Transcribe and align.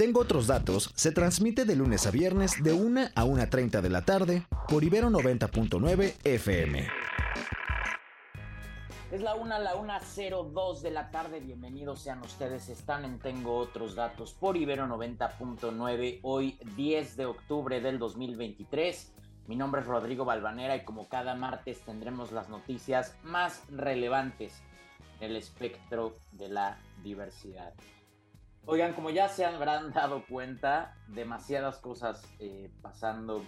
Tengo 0.00 0.20
otros 0.20 0.46
datos, 0.46 0.90
se 0.94 1.12
transmite 1.12 1.66
de 1.66 1.76
lunes 1.76 2.06
a 2.06 2.10
viernes 2.10 2.62
de 2.62 2.72
1 2.72 3.08
a 3.14 3.24
1.30 3.26 3.82
de 3.82 3.90
la 3.90 4.00
tarde 4.00 4.46
por 4.66 4.82
Ibero 4.82 5.10
90.9 5.10 6.14
FM. 6.24 6.88
Es 9.12 9.20
la 9.20 9.34
1 9.34 9.54
a 9.54 9.58
la 9.58 9.74
1.02 9.74 10.80
de 10.80 10.90
la 10.90 11.10
tarde. 11.10 11.40
Bienvenidos 11.40 12.00
sean 12.00 12.22
ustedes. 12.22 12.70
Están 12.70 13.04
en 13.04 13.18
Tengo 13.18 13.58
Otros 13.58 13.94
Datos 13.94 14.32
por 14.32 14.56
Ibero 14.56 14.86
90.9. 14.86 16.20
Hoy 16.22 16.58
10 16.76 17.16
de 17.18 17.26
octubre 17.26 17.82
del 17.82 17.98
2023. 17.98 19.12
Mi 19.48 19.56
nombre 19.56 19.82
es 19.82 19.86
Rodrigo 19.86 20.24
Balvanera 20.24 20.76
y 20.76 20.84
como 20.86 21.10
cada 21.10 21.34
martes 21.34 21.78
tendremos 21.80 22.32
las 22.32 22.48
noticias 22.48 23.14
más 23.22 23.64
relevantes 23.68 24.62
del 25.20 25.36
espectro 25.36 26.16
de 26.32 26.48
la 26.48 26.78
diversidad. 27.04 27.74
Oigan, 28.66 28.92
como 28.92 29.10
ya 29.10 29.28
se 29.28 29.44
habrán 29.44 29.92
dado 29.94 30.24
cuenta, 30.26 30.94
demasiadas 31.08 31.78
cosas 31.78 32.22
eh, 32.38 32.70
pasando 32.82 33.44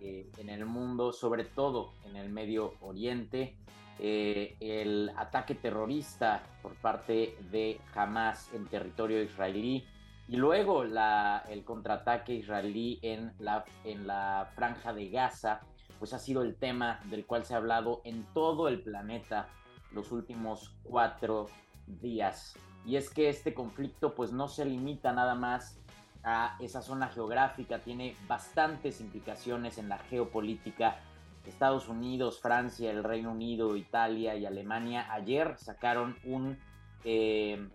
eh, 0.00 0.30
en 0.38 0.48
el 0.48 0.64
mundo, 0.64 1.12
sobre 1.12 1.44
todo 1.44 1.92
en 2.04 2.16
el 2.16 2.30
Medio 2.30 2.74
Oriente. 2.80 3.56
Eh, 4.00 4.56
el 4.60 5.10
ataque 5.16 5.56
terrorista 5.56 6.42
por 6.62 6.76
parte 6.76 7.36
de 7.50 7.80
Hamas 7.94 8.52
en 8.54 8.68
territorio 8.68 9.20
israelí 9.20 9.84
y 10.28 10.36
luego 10.36 10.84
el 10.84 11.64
contraataque 11.64 12.34
israelí 12.34 13.00
en 13.02 13.32
la, 13.40 13.64
en 13.82 14.06
la 14.06 14.52
franja 14.54 14.92
de 14.92 15.08
Gaza, 15.08 15.62
pues 15.98 16.12
ha 16.12 16.18
sido 16.18 16.42
el 16.42 16.54
tema 16.54 17.00
del 17.06 17.26
cual 17.26 17.44
se 17.44 17.54
ha 17.54 17.56
hablado 17.56 18.02
en 18.04 18.24
todo 18.34 18.68
el 18.68 18.82
planeta 18.82 19.48
los 19.90 20.12
últimos 20.12 20.76
cuatro 20.84 21.46
días. 22.00 22.54
Y 22.84 22.96
es 22.96 23.10
que 23.10 23.28
este 23.28 23.54
conflicto 23.54 24.14
pues 24.14 24.32
no 24.32 24.48
se 24.48 24.64
limita 24.64 25.12
nada 25.12 25.34
más 25.34 25.78
a 26.24 26.56
esa 26.60 26.82
zona 26.82 27.08
geográfica, 27.08 27.80
tiene 27.80 28.16
bastantes 28.26 29.00
implicaciones 29.00 29.78
en 29.78 29.88
la 29.88 29.98
geopolítica. 29.98 30.98
Estados 31.46 31.88
Unidos, 31.88 32.40
Francia, 32.40 32.90
el 32.90 33.04
Reino 33.04 33.32
Unido, 33.32 33.76
Italia 33.76 34.34
y 34.36 34.44
Alemania 34.44 35.10
ayer 35.12 35.56
sacaron 35.56 36.16
un 36.24 36.58
eh, 37.04 37.68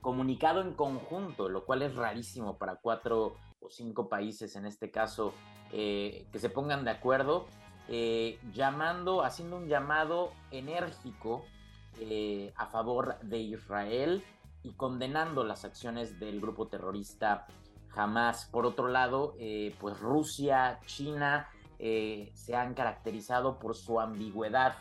comunicado 0.00 0.60
en 0.60 0.74
conjunto, 0.74 1.48
lo 1.48 1.64
cual 1.64 1.82
es 1.82 1.94
rarísimo 1.96 2.56
para 2.56 2.76
cuatro 2.76 3.36
o 3.60 3.70
cinco 3.70 4.08
países 4.08 4.56
en 4.56 4.66
este 4.66 4.90
caso 4.90 5.34
eh, 5.72 6.26
que 6.32 6.38
se 6.38 6.50
pongan 6.50 6.84
de 6.84 6.90
acuerdo, 6.90 7.46
eh, 7.88 8.38
llamando, 8.52 9.22
haciendo 9.22 9.56
un 9.56 9.68
llamado 9.68 10.32
enérgico 10.50 11.44
eh, 11.98 12.52
a 12.56 12.66
favor 12.66 13.18
de 13.20 13.38
Israel 13.38 14.22
y 14.62 14.72
condenando 14.72 15.44
las 15.44 15.64
acciones 15.64 16.18
del 16.20 16.40
grupo 16.40 16.68
terrorista 16.68 17.46
Hamas. 17.94 18.46
Por 18.46 18.66
otro 18.66 18.88
lado, 18.88 19.34
eh, 19.38 19.74
pues 19.80 19.98
Rusia, 19.98 20.78
China 20.86 21.48
eh, 21.78 22.30
se 22.34 22.54
han 22.54 22.74
caracterizado 22.74 23.58
por 23.58 23.74
su 23.74 24.00
ambigüedad 24.00 24.76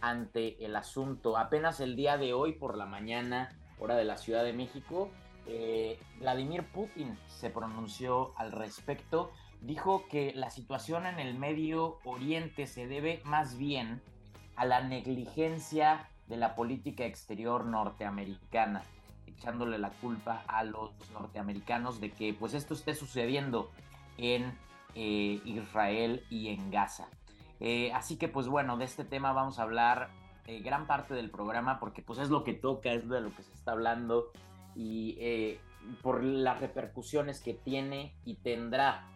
ante 0.00 0.64
el 0.64 0.76
asunto. 0.76 1.36
Apenas 1.36 1.80
el 1.80 1.96
día 1.96 2.16
de 2.16 2.32
hoy 2.32 2.52
por 2.52 2.76
la 2.76 2.86
mañana, 2.86 3.50
hora 3.78 3.96
de 3.96 4.04
la 4.04 4.16
Ciudad 4.16 4.44
de 4.44 4.52
México, 4.52 5.10
Vladimir 6.20 6.64
Putin 6.72 7.18
se 7.26 7.50
pronunció 7.50 8.32
al 8.38 8.52
respecto. 8.52 9.30
Dijo 9.60 10.06
que 10.08 10.32
la 10.34 10.48
situación 10.48 11.04
en 11.04 11.18
el 11.18 11.34
Medio 11.34 11.98
Oriente 12.04 12.66
se 12.66 12.86
debe 12.86 13.20
más 13.24 13.58
bien 13.58 14.02
a 14.56 14.64
la 14.64 14.80
negligencia 14.82 16.08
de 16.28 16.36
la 16.36 16.54
política 16.54 17.04
exterior 17.04 17.64
norteamericana, 17.66 18.82
echándole 19.26 19.78
la 19.78 19.90
culpa 19.90 20.42
a 20.46 20.64
los 20.64 20.92
norteamericanos 21.12 22.00
de 22.00 22.10
que 22.10 22.34
pues 22.34 22.54
esto 22.54 22.74
esté 22.74 22.94
sucediendo 22.94 23.70
en 24.16 24.56
eh, 24.94 25.40
Israel 25.44 26.24
y 26.30 26.48
en 26.48 26.70
Gaza. 26.70 27.08
Eh, 27.60 27.92
así 27.92 28.16
que 28.16 28.28
pues 28.28 28.48
bueno, 28.48 28.76
de 28.76 28.84
este 28.84 29.04
tema 29.04 29.32
vamos 29.32 29.58
a 29.58 29.62
hablar 29.62 30.10
eh, 30.46 30.60
gran 30.60 30.86
parte 30.86 31.14
del 31.14 31.30
programa 31.30 31.78
porque 31.78 32.02
pues 32.02 32.18
es 32.18 32.30
lo 32.30 32.44
que 32.44 32.54
toca, 32.54 32.92
es 32.92 33.08
de 33.08 33.20
lo 33.20 33.34
que 33.34 33.42
se 33.42 33.52
está 33.52 33.72
hablando 33.72 34.30
y 34.76 35.58
por 36.02 36.24
las 36.24 36.58
repercusiones 36.60 37.40
que 37.40 37.54
tiene 37.54 38.12
y 38.24 38.34
tendrá 38.34 39.06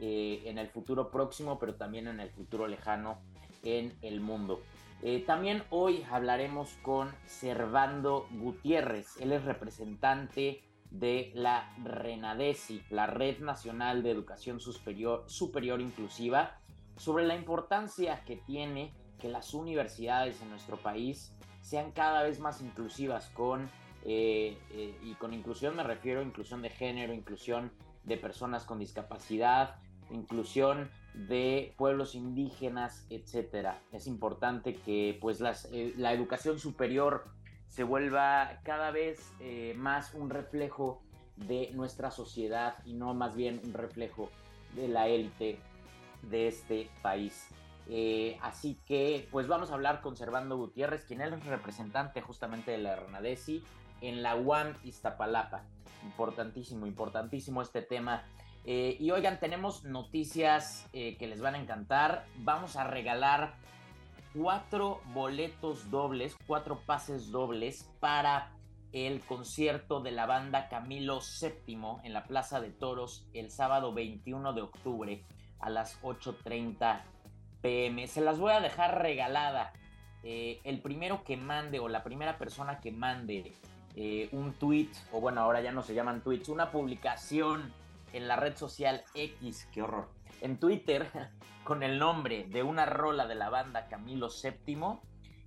en 0.00 0.58
el 0.58 0.68
futuro 0.68 1.12
próximo, 1.12 1.60
pero 1.60 1.76
también 1.76 2.08
en 2.08 2.18
el 2.18 2.30
futuro 2.30 2.66
lejano 2.66 3.18
en 3.62 3.96
el 4.02 4.20
mundo. 4.20 4.60
Eh, 5.06 5.20
también 5.20 5.62
hoy 5.68 6.02
hablaremos 6.10 6.78
con 6.80 7.14
Servando 7.26 8.26
Gutiérrez. 8.30 9.20
Él 9.20 9.32
es 9.32 9.44
representante 9.44 10.64
de 10.90 11.30
la 11.34 11.76
RENADESI, 11.84 12.84
la 12.88 13.06
Red 13.06 13.40
Nacional 13.40 14.02
de 14.02 14.10
Educación 14.10 14.60
Superior, 14.60 15.80
Inclusiva, 15.82 16.58
sobre 16.96 17.26
la 17.26 17.34
importancia 17.34 18.24
que 18.24 18.36
tiene 18.36 18.94
que 19.20 19.28
las 19.28 19.52
universidades 19.52 20.40
en 20.40 20.48
nuestro 20.48 20.78
país 20.78 21.36
sean 21.60 21.92
cada 21.92 22.22
vez 22.22 22.40
más 22.40 22.62
inclusivas 22.62 23.28
con, 23.34 23.68
eh, 24.06 24.56
eh, 24.70 24.98
y 25.02 25.12
con 25.16 25.34
inclusión 25.34 25.76
me 25.76 25.82
refiero 25.82 26.20
a 26.20 26.24
inclusión 26.24 26.62
de 26.62 26.70
género, 26.70 27.12
inclusión 27.12 27.72
de 28.04 28.16
personas 28.16 28.64
con 28.64 28.78
discapacidad, 28.78 29.76
inclusión 30.10 30.90
de 31.14 31.74
pueblos 31.76 32.14
indígenas, 32.14 33.06
etcétera. 33.10 33.80
Es 33.92 34.06
importante 34.06 34.74
que 34.74 35.16
pues 35.20 35.40
eh, 35.70 35.94
la 35.96 36.12
educación 36.12 36.58
superior 36.58 37.24
se 37.68 37.84
vuelva 37.84 38.60
cada 38.64 38.90
vez 38.90 39.32
eh, 39.40 39.74
más 39.76 40.14
un 40.14 40.30
reflejo 40.30 41.02
de 41.36 41.70
nuestra 41.72 42.10
sociedad 42.10 42.76
y 42.84 42.94
no 42.94 43.14
más 43.14 43.34
bien 43.34 43.60
un 43.64 43.72
reflejo 43.72 44.30
de 44.74 44.88
la 44.88 45.08
élite 45.08 45.58
de 46.22 46.48
este 46.48 46.90
país. 47.02 47.48
Eh, 47.88 48.38
así 48.42 48.78
que 48.86 49.28
pues 49.30 49.46
vamos 49.46 49.70
a 49.70 49.74
hablar 49.74 50.00
con 50.00 50.16
Servando 50.16 50.56
Gutiérrez, 50.56 51.04
quien 51.04 51.20
es 51.20 51.44
representante 51.44 52.22
justamente 52.22 52.70
de 52.70 52.78
la 52.78 52.96
RNADESI 52.96 53.62
en 54.00 54.22
la 54.22 54.36
UAM 54.36 54.74
Iztapalapa. 54.84 55.64
Importantísimo, 56.04 56.86
importantísimo 56.86 57.62
este 57.62 57.82
tema 57.82 58.24
eh, 58.66 58.96
y 58.98 59.10
oigan, 59.10 59.38
tenemos 59.40 59.84
noticias 59.84 60.88
eh, 60.94 61.16
que 61.18 61.26
les 61.26 61.40
van 61.40 61.54
a 61.54 61.58
encantar. 61.58 62.24
Vamos 62.38 62.76
a 62.76 62.84
regalar 62.84 63.54
cuatro 64.34 65.02
boletos 65.12 65.90
dobles, 65.90 66.36
cuatro 66.46 66.80
pases 66.86 67.30
dobles 67.30 67.90
para 68.00 68.52
el 68.92 69.20
concierto 69.20 70.00
de 70.00 70.12
la 70.12 70.24
banda 70.24 70.68
Camilo 70.68 71.20
VII 71.20 71.76
en 72.04 72.12
la 72.12 72.24
Plaza 72.24 72.60
de 72.60 72.70
Toros 72.70 73.26
el 73.34 73.50
sábado 73.50 73.92
21 73.92 74.54
de 74.54 74.62
octubre 74.62 75.24
a 75.58 75.68
las 75.68 76.00
8.30 76.02 77.02
pm. 77.60 78.06
Se 78.06 78.22
las 78.22 78.38
voy 78.38 78.52
a 78.52 78.60
dejar 78.60 79.02
regalada. 79.02 79.72
Eh, 80.22 80.60
el 80.64 80.80
primero 80.80 81.22
que 81.22 81.36
mande 81.36 81.80
o 81.80 81.88
la 81.88 82.02
primera 82.02 82.38
persona 82.38 82.80
que 82.80 82.92
mande 82.92 83.52
un 84.32 84.54
tweet, 84.54 84.88
o 85.12 85.20
bueno, 85.20 85.40
ahora 85.40 85.60
ya 85.60 85.70
no 85.70 85.84
se 85.84 85.94
llaman 85.94 86.20
tweets, 86.20 86.48
una 86.48 86.72
publicación 86.72 87.72
en 88.14 88.28
la 88.28 88.36
red 88.36 88.56
social 88.56 89.04
X, 89.14 89.68
qué 89.72 89.82
horror, 89.82 90.08
en 90.40 90.58
Twitter, 90.58 91.10
con 91.64 91.82
el 91.82 91.98
nombre 91.98 92.44
de 92.44 92.62
una 92.62 92.86
rola 92.86 93.26
de 93.26 93.34
la 93.34 93.50
banda 93.50 93.88
Camilo 93.88 94.28
VII, 94.28 95.00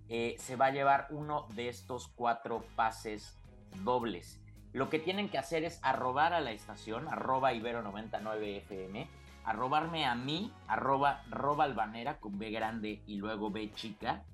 eh, 0.09 0.35
se 0.37 0.55
va 0.55 0.67
a 0.67 0.71
llevar 0.71 1.07
uno 1.09 1.47
de 1.55 1.69
estos 1.69 2.09
cuatro 2.09 2.65
pases 2.75 3.39
dobles. 3.83 4.41
Lo 4.73 4.89
que 4.89 4.99
tienen 4.99 5.29
que 5.29 5.37
hacer 5.37 5.63
es 5.63 5.79
arrobar 5.81 6.33
a 6.33 6.41
la 6.41 6.51
estación, 6.51 7.07
arroba 7.07 7.53
ibero99fm, 7.53 9.07
arrobarme 9.45 10.05
a 10.05 10.15
mí, 10.15 10.51
arroba 10.67 11.23
robalbanera 11.29 12.19
con 12.19 12.37
B 12.37 12.51
grande 12.51 13.01
y 13.07 13.15
luego 13.15 13.49
B 13.49 13.71
chica, 13.73 14.25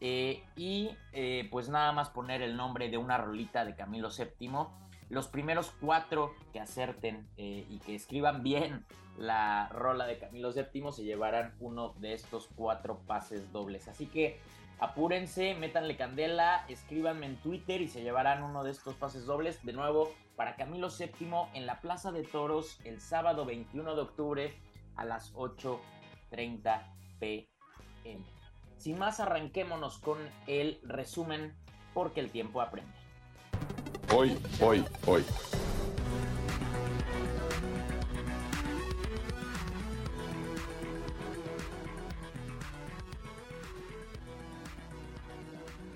eh, 0.00 0.44
y 0.56 0.90
eh, 1.12 1.48
pues 1.50 1.68
nada 1.68 1.92
más 1.92 2.10
poner 2.10 2.42
el 2.42 2.56
nombre 2.56 2.90
de 2.90 2.98
una 2.98 3.16
rolita 3.16 3.64
de 3.64 3.76
Camilo 3.76 4.10
VII 4.10 4.50
los 5.08 5.28
primeros 5.28 5.72
cuatro 5.80 6.34
que 6.52 6.60
acerten 6.60 7.28
eh, 7.36 7.66
y 7.68 7.78
que 7.80 7.94
escriban 7.94 8.42
bien 8.42 8.84
la 9.18 9.68
rola 9.68 10.06
de 10.06 10.18
Camilo 10.18 10.52
VII 10.52 10.92
se 10.92 11.04
llevarán 11.04 11.54
uno 11.60 11.94
de 11.98 12.12
estos 12.12 12.48
cuatro 12.54 13.00
pases 13.06 13.50
dobles. 13.52 13.88
Así 13.88 14.06
que 14.06 14.40
apúrense, 14.78 15.54
métanle 15.54 15.96
candela, 15.96 16.64
escríbanme 16.68 17.26
en 17.26 17.36
Twitter 17.36 17.80
y 17.80 17.88
se 17.88 18.02
llevarán 18.02 18.42
uno 18.42 18.62
de 18.62 18.72
estos 18.72 18.94
pases 18.94 19.24
dobles. 19.24 19.64
De 19.64 19.72
nuevo, 19.72 20.12
para 20.36 20.56
Camilo 20.56 20.88
VII 20.88 21.30
en 21.54 21.66
la 21.66 21.80
Plaza 21.80 22.12
de 22.12 22.24
Toros 22.24 22.78
el 22.84 23.00
sábado 23.00 23.46
21 23.46 23.94
de 23.94 24.02
octubre 24.02 24.60
a 24.96 25.04
las 25.04 25.34
8.30 25.34 26.82
pm. 27.18 28.24
Sin 28.76 28.98
más, 28.98 29.20
arranquémonos 29.20 29.98
con 29.98 30.18
el 30.46 30.78
resumen 30.82 31.56
porque 31.94 32.20
el 32.20 32.30
tiempo 32.30 32.60
aprende. 32.60 33.05
Hoy, 34.12 34.38
hoy, 34.60 34.84
hoy. 35.06 35.24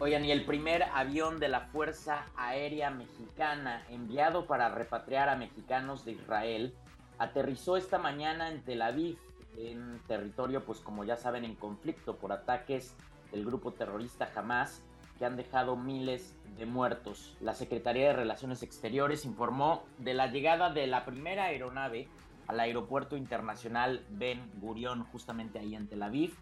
Oigan, 0.00 0.24
y 0.24 0.32
el 0.32 0.44
primer 0.44 0.82
avión 0.82 1.38
de 1.38 1.48
la 1.48 1.60
Fuerza 1.60 2.26
Aérea 2.36 2.90
Mexicana 2.90 3.84
enviado 3.90 4.46
para 4.46 4.68
repatriar 4.70 5.28
a 5.28 5.36
mexicanos 5.36 6.04
de 6.04 6.12
Israel 6.12 6.74
aterrizó 7.18 7.76
esta 7.76 7.98
mañana 7.98 8.50
en 8.50 8.64
Tel 8.64 8.82
Aviv, 8.82 9.18
en 9.56 10.00
territorio, 10.08 10.64
pues 10.64 10.80
como 10.80 11.04
ya 11.04 11.16
saben, 11.16 11.44
en 11.44 11.54
conflicto 11.54 12.16
por 12.16 12.32
ataques 12.32 12.96
del 13.30 13.44
grupo 13.44 13.72
terrorista 13.72 14.28
Hamas, 14.34 14.82
que 15.20 15.26
han 15.26 15.36
dejado 15.36 15.76
miles 15.76 16.34
de 16.56 16.64
muertos. 16.64 17.36
La 17.42 17.54
Secretaría 17.54 18.06
de 18.06 18.14
Relaciones 18.14 18.62
Exteriores 18.62 19.26
informó 19.26 19.84
de 19.98 20.14
la 20.14 20.28
llegada 20.28 20.70
de 20.70 20.86
la 20.86 21.04
primera 21.04 21.44
aeronave 21.44 22.08
al 22.46 22.58
aeropuerto 22.58 23.18
internacional 23.18 24.02
Ben 24.08 24.50
Gurion, 24.62 25.04
justamente 25.04 25.58
ahí 25.58 25.74
en 25.74 25.88
Tel 25.88 26.02
Aviv, 26.02 26.34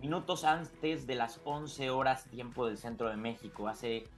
minutos 0.00 0.42
antes 0.42 1.06
de 1.06 1.14
las 1.14 1.40
11 1.44 1.90
horas 1.90 2.24
tiempo 2.24 2.66
del 2.66 2.76
centro 2.76 3.08
de 3.08 3.16
México, 3.16 3.68
hace 3.68 4.08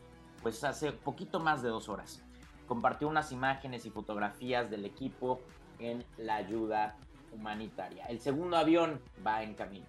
pues 0.43 0.65
hace 0.65 0.93
poquito 0.93 1.39
más 1.39 1.63
de 1.63 1.69
dos 1.69 1.91
horas. 1.91 2.23
Compartió 2.67 3.09
unas 3.09 3.33
imágenes 3.33 3.85
y 3.85 3.91
fotografías 3.91 4.71
del 4.71 4.87
equipo 4.87 5.43
en 5.79 6.03
la 6.17 6.37
ayuda 6.37 6.97
humanitaria. 7.33 8.07
El 8.07 8.21
segundo 8.21 8.57
avión 8.57 8.99
va 9.25 9.43
en 9.43 9.53
camino. 9.53 9.87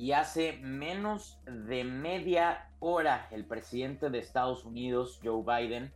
Y 0.00 0.12
hace 0.12 0.54
menos 0.62 1.38
de 1.44 1.84
media 1.84 2.70
hora 2.78 3.28
el 3.30 3.44
presidente 3.44 4.08
de 4.08 4.18
Estados 4.18 4.64
Unidos, 4.64 5.20
Joe 5.22 5.42
Biden, 5.44 5.92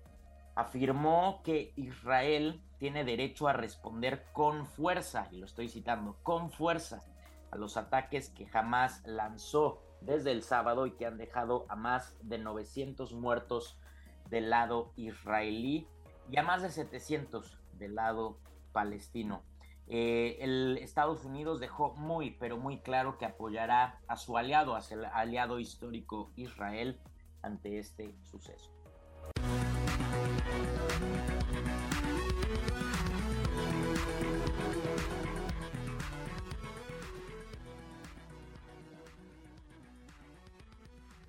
afirmó 0.54 1.40
que 1.42 1.72
Israel 1.76 2.60
tiene 2.76 3.02
derecho 3.04 3.48
a 3.48 3.54
responder 3.54 4.26
con 4.34 4.66
fuerza, 4.66 5.26
y 5.32 5.38
lo 5.38 5.46
estoy 5.46 5.70
citando, 5.70 6.18
con 6.22 6.50
fuerza, 6.50 7.02
a 7.50 7.56
los 7.56 7.78
ataques 7.78 8.28
que 8.28 8.44
jamás 8.44 9.02
lanzó 9.06 9.80
desde 10.02 10.32
el 10.32 10.42
sábado 10.42 10.86
y 10.86 10.90
que 10.90 11.06
han 11.06 11.16
dejado 11.16 11.64
a 11.70 11.74
más 11.74 12.14
de 12.20 12.36
900 12.36 13.14
muertos 13.14 13.80
del 14.28 14.50
lado 14.50 14.92
israelí 14.96 15.88
y 16.30 16.36
a 16.36 16.42
más 16.42 16.60
de 16.60 16.68
700 16.68 17.58
del 17.78 17.94
lado 17.94 18.36
palestino. 18.72 19.44
Eh, 19.86 20.38
el 20.40 20.78
Estados 20.78 21.24
Unidos 21.24 21.60
dejó 21.60 21.94
muy, 21.94 22.30
pero 22.30 22.56
muy 22.56 22.78
claro 22.78 23.18
que 23.18 23.26
apoyará 23.26 24.00
a 24.08 24.16
su 24.16 24.38
aliado, 24.38 24.74
a 24.74 24.80
su 24.80 24.94
aliado 25.12 25.60
histórico 25.60 26.32
Israel, 26.36 27.00
ante 27.42 27.78
este 27.78 28.14
suceso. 28.22 28.70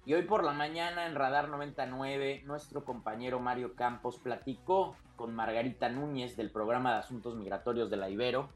Y 0.08 0.14
hoy 0.14 0.22
por 0.22 0.44
la 0.44 0.54
mañana 0.54 1.08
en 1.08 1.16
Radar 1.16 1.50
99, 1.50 2.44
nuestro 2.46 2.86
compañero 2.86 3.40
Mario 3.40 3.74
Campos 3.74 4.20
platicó 4.20 4.96
con 5.16 5.34
Margarita 5.34 5.90
Núñez 5.90 6.38
del 6.38 6.52
programa 6.52 6.94
de 6.94 7.00
Asuntos 7.00 7.36
Migratorios 7.36 7.90
de 7.90 7.98
la 7.98 8.08
Ibero 8.12 8.50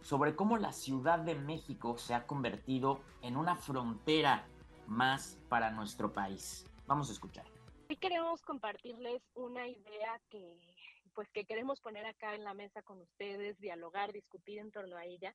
sobre 0.00 0.34
cómo 0.34 0.56
la 0.56 0.72
Ciudad 0.72 1.20
de 1.20 1.36
México 1.36 1.96
se 1.96 2.12
ha 2.12 2.26
convertido 2.26 3.02
en 3.22 3.36
una 3.36 3.54
frontera 3.54 4.48
más 4.88 5.38
para 5.48 5.70
nuestro 5.70 6.12
país. 6.12 6.66
Vamos 6.88 7.08
a 7.08 7.12
escuchar. 7.12 7.46
Queremos 8.00 8.42
compartirles 8.42 9.22
una 9.34 9.68
idea 9.68 10.20
que 10.28 10.58
pues 11.14 11.30
que 11.30 11.44
queremos 11.44 11.80
poner 11.80 12.04
acá 12.04 12.34
en 12.34 12.42
la 12.42 12.52
mesa 12.52 12.82
con 12.82 13.00
ustedes, 13.00 13.58
dialogar, 13.60 14.12
discutir 14.12 14.58
en 14.58 14.72
torno 14.72 14.96
a 14.96 15.04
ella 15.04 15.34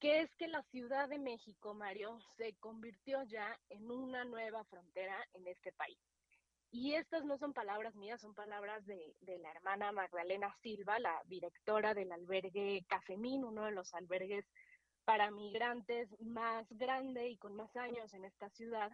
que 0.00 0.20
es 0.20 0.30
que 0.36 0.48
la 0.48 0.62
Ciudad 0.64 1.08
de 1.08 1.18
México, 1.18 1.74
Mario, 1.74 2.18
se 2.36 2.54
convirtió 2.54 3.22
ya 3.24 3.58
en 3.68 3.90
una 3.90 4.24
nueva 4.24 4.64
frontera 4.64 5.16
en 5.34 5.46
este 5.48 5.72
país. 5.72 5.98
Y 6.70 6.94
estas 6.94 7.24
no 7.24 7.38
son 7.38 7.54
palabras 7.54 7.94
mías, 7.96 8.20
son 8.20 8.34
palabras 8.34 8.84
de, 8.86 9.14
la 9.22 9.50
hermana 9.50 9.90
Magdalena 9.90 10.54
Silva, 10.62 10.98
la 10.98 11.20
directora 11.26 11.94
del 11.94 12.12
albergue 12.12 12.84
Cafemín, 12.88 13.44
uno 13.44 13.64
de 13.64 13.72
los 13.72 13.94
albergues 13.94 14.44
para 15.04 15.30
migrantes 15.30 16.08
más 16.20 16.66
grande 16.70 17.30
y 17.30 17.38
con 17.38 17.56
más 17.56 17.74
años 17.76 18.12
en 18.12 18.24
esta 18.24 18.50
ciudad. 18.50 18.92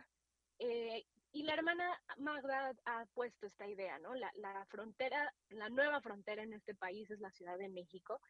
Eh, 0.61 1.05
y 1.33 1.43
la 1.43 1.55
hermana 1.55 2.01
Magda 2.17 2.73
ha 2.85 3.07
puesto 3.07 3.47
esta 3.49 3.67
idea, 3.67 3.99
¿no? 3.99 4.15
La, 4.15 4.31
la 4.37 4.65
frontera, 4.67 5.35
la 5.49 5.69
nueva 5.69 6.01
frontera 6.01 6.45
en 6.45 6.53
este 6.53 6.77
país 6.77 7.11
es 7.11 7.19
la 7.19 7.33
Ciudad 7.33 7.59
de 7.59 7.69
México 7.69 8.21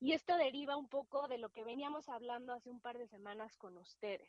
y 0.00 0.12
esto 0.12 0.36
deriva 0.36 0.76
un 0.76 0.88
poco 0.88 1.28
de 1.28 1.38
lo 1.38 1.50
que 1.50 1.64
veníamos 1.64 2.08
hablando 2.08 2.52
hace 2.52 2.70
un 2.70 2.80
par 2.80 2.98
de 2.98 3.08
semanas 3.08 3.56
con 3.56 3.76
ustedes. 3.78 4.28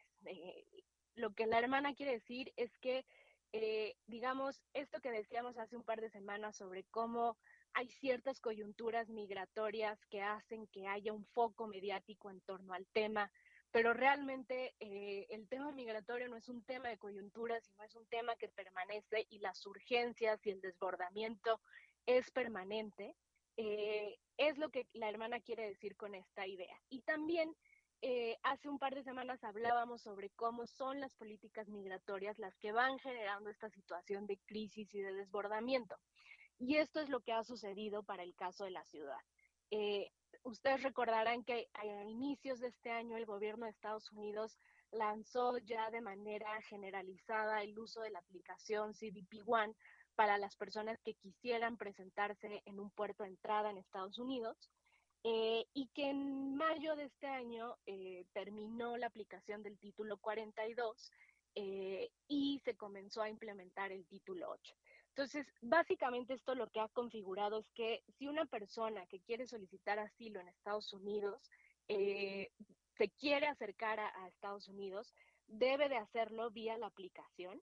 lo 1.15 1.33
que 1.33 1.47
la 1.47 1.59
hermana 1.59 1.95
quiere 1.95 2.13
decir 2.13 2.53
es 2.57 2.77
que, 2.77 3.05
eh, 3.51 3.95
digamos, 4.05 4.61
esto 4.73 5.01
que 5.01 5.09
decíamos 5.09 5.57
hace 5.57 5.75
un 5.75 5.83
par 5.83 5.99
de 5.99 6.11
semanas 6.11 6.57
sobre 6.57 6.83
cómo 6.83 7.37
hay 7.73 7.89
ciertas 7.89 8.39
coyunturas 8.39 9.09
migratorias 9.09 10.03
que 10.05 10.21
hacen 10.21 10.67
que 10.67 10.87
haya 10.87 11.13
un 11.13 11.25
foco 11.25 11.67
mediático 11.67 12.29
en 12.29 12.41
torno 12.41 12.73
al 12.73 12.87
tema, 12.87 13.31
pero 13.71 13.93
realmente 13.93 14.75
eh, 14.79 15.27
el 15.29 15.47
tema 15.47 15.71
migratorio 15.71 16.29
no 16.29 16.37
es 16.37 16.47
un 16.49 16.63
tema 16.63 16.89
de 16.89 16.97
coyuntura, 16.97 17.59
sino 17.61 17.83
es 17.83 17.95
un 17.95 18.05
tema 18.07 18.35
que 18.35 18.47
permanece 18.47 19.27
y 19.29 19.39
las 19.39 19.65
urgencias 19.65 20.45
y 20.45 20.51
el 20.51 20.61
desbordamiento 20.61 21.59
es 22.05 22.31
permanente. 22.31 23.15
Eh, 23.57 24.17
es 24.37 24.57
lo 24.57 24.69
que 24.69 24.87
la 24.93 25.09
hermana 25.09 25.39
quiere 25.39 25.67
decir 25.67 25.95
con 25.97 26.13
esta 26.15 26.45
idea. 26.47 26.79
Y 26.89 27.01
también 27.01 27.55
eh, 28.01 28.37
hace 28.43 28.69
un 28.69 28.77
par 28.77 28.93
de 28.93 29.03
semanas 29.03 29.43
hablábamos 29.43 30.03
sobre 30.03 30.29
cómo 30.29 30.67
son 30.67 30.99
las 30.99 31.15
políticas 31.15 31.67
migratorias 31.67 32.37
las 32.37 32.55
que 32.57 32.71
van 32.71 32.99
generando 32.99 33.49
esta 33.49 33.69
situación 33.69 34.27
de 34.27 34.37
crisis 34.45 34.93
y 34.93 35.01
de 35.01 35.13
desbordamiento. 35.13 35.95
Y 36.59 36.77
esto 36.77 36.99
es 36.99 37.09
lo 37.09 37.21
que 37.21 37.33
ha 37.33 37.43
sucedido 37.43 38.03
para 38.03 38.23
el 38.23 38.35
caso 38.35 38.65
de 38.65 38.71
la 38.71 38.83
ciudad. 38.85 39.19
Eh, 39.71 40.11
ustedes 40.43 40.83
recordarán 40.83 41.43
que 41.43 41.67
a 41.73 41.85
inicios 42.03 42.59
de 42.59 42.67
este 42.67 42.91
año 42.91 43.17
el 43.17 43.25
gobierno 43.25 43.65
de 43.65 43.71
Estados 43.71 44.11
Unidos 44.11 44.59
lanzó 44.91 45.57
ya 45.57 45.89
de 45.89 46.01
manera 46.01 46.61
generalizada 46.61 47.63
el 47.63 47.77
uso 47.77 48.01
de 48.01 48.11
la 48.11 48.19
aplicación 48.19 48.93
CBP 48.93 49.41
One 49.45 49.73
para 50.17 50.39
las 50.39 50.55
personas 50.55 50.99
que 51.03 51.13
quisieran 51.13 51.77
presentarse 51.77 52.63
en 52.65 52.79
un 52.79 52.89
puerto 52.89 53.21
de 53.21 53.29
entrada 53.29 53.69
en 53.69 53.77
Estados 53.77 54.17
Unidos. 54.17 54.57
Eh, 55.23 55.67
y 55.73 55.87
que 55.89 56.09
en 56.09 56.55
mayo 56.55 56.95
de 56.95 57.05
este 57.05 57.27
año 57.27 57.75
eh, 57.85 58.25
terminó 58.33 58.97
la 58.97 59.07
aplicación 59.07 59.61
del 59.61 59.77
título 59.77 60.17
42 60.17 61.11
eh, 61.53 62.09
y 62.27 62.59
se 62.65 62.75
comenzó 62.75 63.21
a 63.21 63.29
implementar 63.29 63.91
el 63.91 64.07
título 64.07 64.49
8. 64.49 64.73
Entonces, 65.09 65.45
básicamente 65.61 66.33
esto 66.33 66.55
lo 66.55 66.67
que 66.69 66.79
ha 66.79 66.87
configurado 66.89 67.59
es 67.59 67.69
que 67.75 68.03
si 68.17 68.27
una 68.27 68.45
persona 68.45 69.05
que 69.07 69.19
quiere 69.19 69.45
solicitar 69.45 69.99
asilo 69.99 70.39
en 70.39 70.47
Estados 70.47 70.91
Unidos 70.93 71.39
se 71.87 73.09
quiere 73.19 73.47
acercar 73.47 73.99
a, 73.99 74.27
Estados 74.27 74.67
Unidos, 74.67 75.13
debe 75.45 75.89
de 75.89 75.97
hacerlo 75.97 76.49
vía 76.51 76.77
la 76.77 76.87
aplicación 76.87 77.61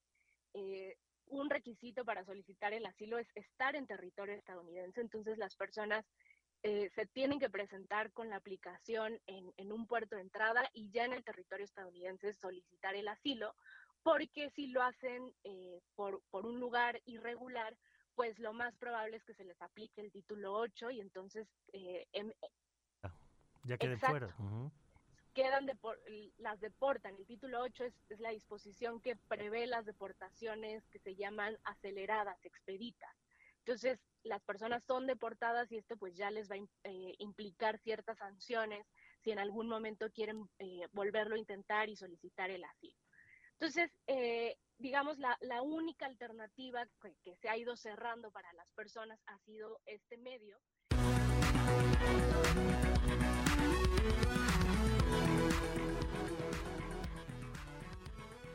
un 1.28 1.50
requisito 1.50 2.06
para 2.06 2.24
solicitar 2.26 2.74
el 2.74 2.86
asilo 2.86 3.18
es 3.18 3.28
estar 3.36 3.76
en 3.76 3.88
territorio 3.88 4.36
estadounidense, 4.36 5.02
entonces 5.02 5.38
las 5.38 5.56
personas 5.56 6.06
eh, 6.64 6.90
se 6.96 7.06
tienen 7.06 7.40
que 7.40 7.50
presentar 7.50 8.12
con 8.12 8.30
la 8.30 8.38
aplicación 8.38 9.20
en, 9.28 9.72
un 9.72 9.86
puerto 9.86 10.16
de 10.16 10.24
entrada 10.24 10.68
y 10.74 10.90
ya 10.90 11.06
en 11.06 11.14
el 11.14 11.24
territorio 11.24 11.66
estadounidense 11.66 12.34
solicitar 12.34 12.96
el 12.96 13.08
asilo, 13.08 13.56
porque 14.04 14.50
si 14.52 14.68
lo 14.68 14.82
hacen 14.82 15.34
eh, 15.44 15.80
por, 15.96 16.22
un 16.32 16.60
lugar 16.60 17.02
irregular, 17.06 17.76
pues 18.16 18.40
lo 18.40 18.54
más 18.54 18.76
probable 18.78 19.18
es 19.18 19.24
que 19.24 19.36
se 19.36 19.44
les 19.44 19.62
aplique 19.62 20.02
el 20.02 20.12
título 20.12 20.54
8 20.54 20.92
y 20.92 21.02
entonces... 21.02 21.48
Eh, 21.74 22.08
em, 22.14 22.32
ya 23.64 23.78
queden 23.78 24.00
fuera 24.00 24.36
quedan 25.36 25.70
las 26.38 26.60
deportan. 26.62 27.16
El 27.18 27.26
título 27.28 27.62
8 27.62 27.84
es, 27.84 28.20
la 28.20 28.32
disposición 28.32 29.02
que 29.02 29.16
prevé 29.16 29.68
las 29.68 29.86
deportaciones 29.86 30.88
que 30.88 30.98
se 31.00 31.16
llaman 31.16 31.60
aceleradas, 31.66 32.44
expeditas. 32.44 33.14
Entonces, 33.60 34.00
las 34.24 34.42
personas 34.44 34.84
son 34.86 35.06
deportadas 35.06 35.72
y 35.72 35.78
esto 35.78 35.98
pues 35.98 36.16
ya 36.16 36.32
les 36.32 36.50
va 36.50 36.56
a 36.56 36.90
eh, 36.90 37.16
implicar 37.20 37.78
ciertas 37.80 38.18
sanciones 38.18 38.88
si 39.24 39.32
en 39.32 39.40
algún 39.40 39.68
momento 39.68 40.10
quieren 40.12 40.50
eh, 40.58 40.88
volverlo 40.94 41.36
a 41.36 41.40
intentar 41.40 41.90
y 41.90 41.96
solicitar 41.96 42.50
el 42.50 42.64
asilo. 42.64 42.98
Entonces, 43.54 43.92
eh, 44.08 44.58
digamos, 44.78 45.18
la, 45.20 45.38
la, 45.42 45.62
única 45.62 46.06
alternativa 46.06 46.88
que, 47.02 47.16
que 47.24 47.36
se 47.36 47.50
ha 47.50 47.58
ido 47.58 47.76
cerrando 47.76 48.32
para 48.32 48.52
las 48.54 48.70
personas 48.72 49.20
ha 49.26 49.38
sido 49.40 49.82
este 49.86 50.18
medio. 50.18 50.58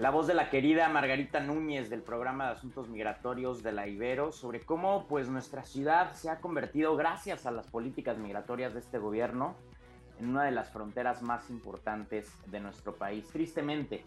La 0.01 0.09
voz 0.09 0.27
de 0.27 0.33
la 0.33 0.49
querida 0.49 0.89
Margarita 0.89 1.41
Núñez 1.41 1.91
del 1.91 2.01
programa 2.01 2.47
de 2.47 2.53
Asuntos 2.53 2.89
Migratorios 2.89 3.63
de 3.63 3.73
la 3.73 3.87
Ibero 3.87 4.33
sobre 4.33 4.63
cómo 4.63 5.07
pues 5.07 5.29
nuestra 5.29 5.63
ciudad 5.63 6.15
se 6.15 6.31
ha 6.31 6.41
convertido 6.41 6.97
gracias 6.97 7.45
a 7.45 7.51
las 7.51 7.67
políticas 7.67 8.17
migratorias 8.17 8.73
de 8.73 8.81
este 8.81 8.97
gobierno 8.97 9.57
en 10.19 10.31
una 10.31 10.45
de 10.45 10.53
las 10.53 10.71
fronteras 10.71 11.21
más 11.21 11.51
importantes 11.51 12.33
de 12.47 12.61
nuestro 12.61 12.95
país. 12.95 13.29
Tristemente, 13.31 14.03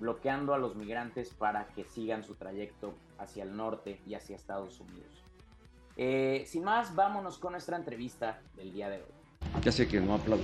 bloqueando 0.00 0.52
a 0.52 0.58
los 0.58 0.74
migrantes 0.74 1.30
para 1.32 1.68
que 1.68 1.84
sigan 1.84 2.24
su 2.24 2.34
trayecto 2.34 2.96
hacia 3.16 3.44
el 3.44 3.56
norte 3.56 4.00
y 4.04 4.14
hacia 4.14 4.34
Estados 4.34 4.80
Unidos. 4.80 5.22
Eh, 5.96 6.42
sin 6.48 6.64
más, 6.64 6.92
vámonos 6.96 7.38
con 7.38 7.52
nuestra 7.52 7.76
entrevista 7.76 8.40
del 8.56 8.72
día 8.72 8.88
de 8.90 8.96
hoy. 8.96 9.60
Ya 9.62 9.70
sé 9.70 9.86
que 9.86 10.00
no 10.00 10.14
aplaudo. 10.14 10.42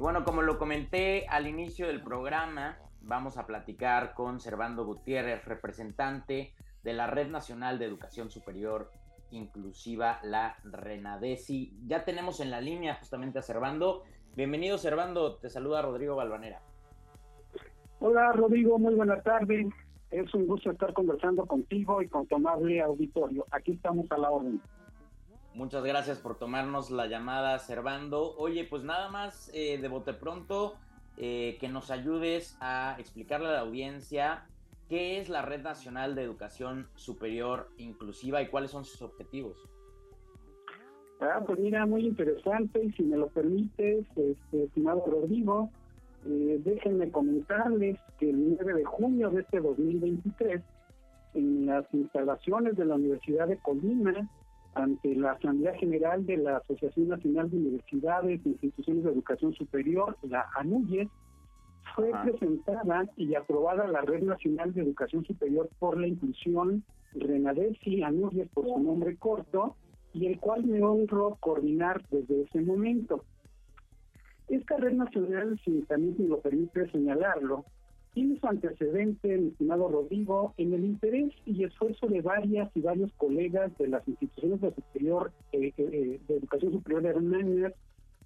Y 0.00 0.02
bueno, 0.02 0.24
como 0.24 0.40
lo 0.40 0.56
comenté 0.56 1.26
al 1.28 1.46
inicio 1.46 1.86
del 1.86 2.02
programa, 2.02 2.78
vamos 3.02 3.36
a 3.36 3.46
platicar 3.46 4.14
con 4.14 4.40
Servando 4.40 4.86
Gutiérrez, 4.86 5.44
representante 5.44 6.54
de 6.82 6.92
la 6.94 7.06
Red 7.06 7.28
Nacional 7.28 7.78
de 7.78 7.84
Educación 7.84 8.30
Superior 8.30 8.90
Inclusiva, 9.30 10.18
la 10.22 10.56
RENADESI. 10.64 11.80
Ya 11.86 12.02
tenemos 12.06 12.40
en 12.40 12.50
la 12.50 12.62
línea 12.62 12.94
justamente 12.94 13.40
a 13.40 13.42
Servando. 13.42 14.04
Bienvenido, 14.34 14.78
Servando. 14.78 15.36
Te 15.36 15.50
saluda 15.50 15.82
Rodrigo 15.82 16.16
Balvanera. 16.16 16.62
Hola, 17.98 18.32
Rodrigo. 18.32 18.78
Muy 18.78 18.94
buena 18.94 19.20
tarde. 19.20 19.68
Es 20.10 20.32
un 20.32 20.46
gusto 20.46 20.70
estar 20.70 20.94
conversando 20.94 21.44
contigo 21.44 22.00
y 22.00 22.08
con 22.08 22.26
tu 22.26 22.36
amable 22.36 22.80
auditorio. 22.80 23.44
Aquí 23.50 23.72
estamos 23.72 24.10
a 24.12 24.16
la 24.16 24.30
orden. 24.30 24.62
Muchas 25.54 25.82
gracias 25.84 26.18
por 26.18 26.38
tomarnos 26.38 26.90
la 26.90 27.06
llamada, 27.06 27.58
Servando. 27.58 28.36
Oye, 28.36 28.64
pues 28.64 28.84
nada 28.84 29.08
más 29.08 29.50
eh, 29.52 29.78
de 29.78 29.88
bote 29.88 30.14
pronto, 30.14 30.76
eh, 31.16 31.56
que 31.60 31.68
nos 31.68 31.90
ayudes 31.90 32.56
a 32.60 32.94
explicarle 32.98 33.48
a 33.48 33.52
la 33.52 33.60
audiencia 33.60 34.46
qué 34.88 35.18
es 35.18 35.28
la 35.28 35.42
Red 35.42 35.62
Nacional 35.62 36.14
de 36.14 36.22
Educación 36.22 36.88
Superior 36.94 37.68
Inclusiva 37.78 38.40
y 38.42 38.48
cuáles 38.48 38.70
son 38.70 38.84
sus 38.84 39.02
objetivos. 39.02 39.58
Ah, 41.20 41.42
pues 41.44 41.58
mira, 41.58 41.84
muy 41.84 42.06
interesante 42.06 42.84
y 42.84 42.92
si 42.92 43.02
me 43.02 43.16
lo 43.16 43.26
permites, 43.28 44.06
este, 44.16 44.64
estimado 44.64 45.04
Rodrigo, 45.04 45.68
eh, 46.26 46.60
déjenme 46.64 47.10
comentarles 47.10 47.98
que 48.18 48.30
el 48.30 48.56
9 48.56 48.74
de 48.74 48.84
junio 48.84 49.30
de 49.30 49.42
este 49.42 49.60
2023, 49.60 50.62
en 51.34 51.66
las 51.66 51.84
instalaciones 51.92 52.76
de 52.76 52.84
la 52.84 52.94
Universidad 52.94 53.48
de 53.48 53.58
Colima, 53.58 54.28
ante 54.74 55.14
la 55.14 55.32
Asamblea 55.32 55.74
General 55.74 56.24
de 56.24 56.36
la 56.36 56.58
Asociación 56.58 57.08
Nacional 57.08 57.50
de 57.50 57.56
Universidades 57.56 58.40
e 58.44 58.48
Instituciones 58.48 59.04
de 59.04 59.12
Educación 59.12 59.52
Superior, 59.54 60.16
la 60.22 60.46
ANUYES, 60.56 61.08
fue 61.94 62.10
presentada 62.22 63.08
y 63.16 63.34
aprobada 63.34 63.86
la 63.88 64.00
Red 64.02 64.22
Nacional 64.22 64.72
de 64.72 64.82
Educación 64.82 65.24
Superior 65.24 65.68
por 65.78 65.98
la 65.98 66.06
Inclusión, 66.06 66.84
RENADESI, 67.14 68.02
ANUYES 68.02 68.48
por 68.50 68.64
su 68.64 68.78
nombre 68.78 69.16
corto, 69.16 69.76
y 70.12 70.26
el 70.26 70.38
cual 70.38 70.64
me 70.64 70.82
honro 70.82 71.36
coordinar 71.40 72.02
desde 72.10 72.42
ese 72.42 72.60
momento. 72.60 73.24
Esta 74.48 74.76
red 74.76 74.92
nacional, 74.92 75.60
si 75.64 75.82
también 75.82 76.16
me 76.18 76.28
lo 76.28 76.40
permite 76.40 76.90
señalarlo, 76.90 77.64
tiene 78.12 78.38
su 78.40 78.46
antecedente, 78.46 79.38
mi 79.38 79.48
estimado 79.48 79.88
Rodrigo, 79.88 80.54
en 80.56 80.72
el 80.74 80.84
interés 80.84 81.32
y 81.46 81.64
esfuerzo 81.64 82.06
de 82.08 82.20
varias 82.22 82.70
y 82.74 82.80
varios 82.80 83.12
colegas 83.14 83.76
de 83.78 83.88
las 83.88 84.06
instituciones 84.08 84.60
de, 84.60 84.74
superior, 84.74 85.32
eh, 85.52 85.72
eh, 85.76 85.88
eh, 85.92 86.20
de 86.26 86.36
educación 86.36 86.72
superior 86.72 87.06
hermanas, 87.06 87.72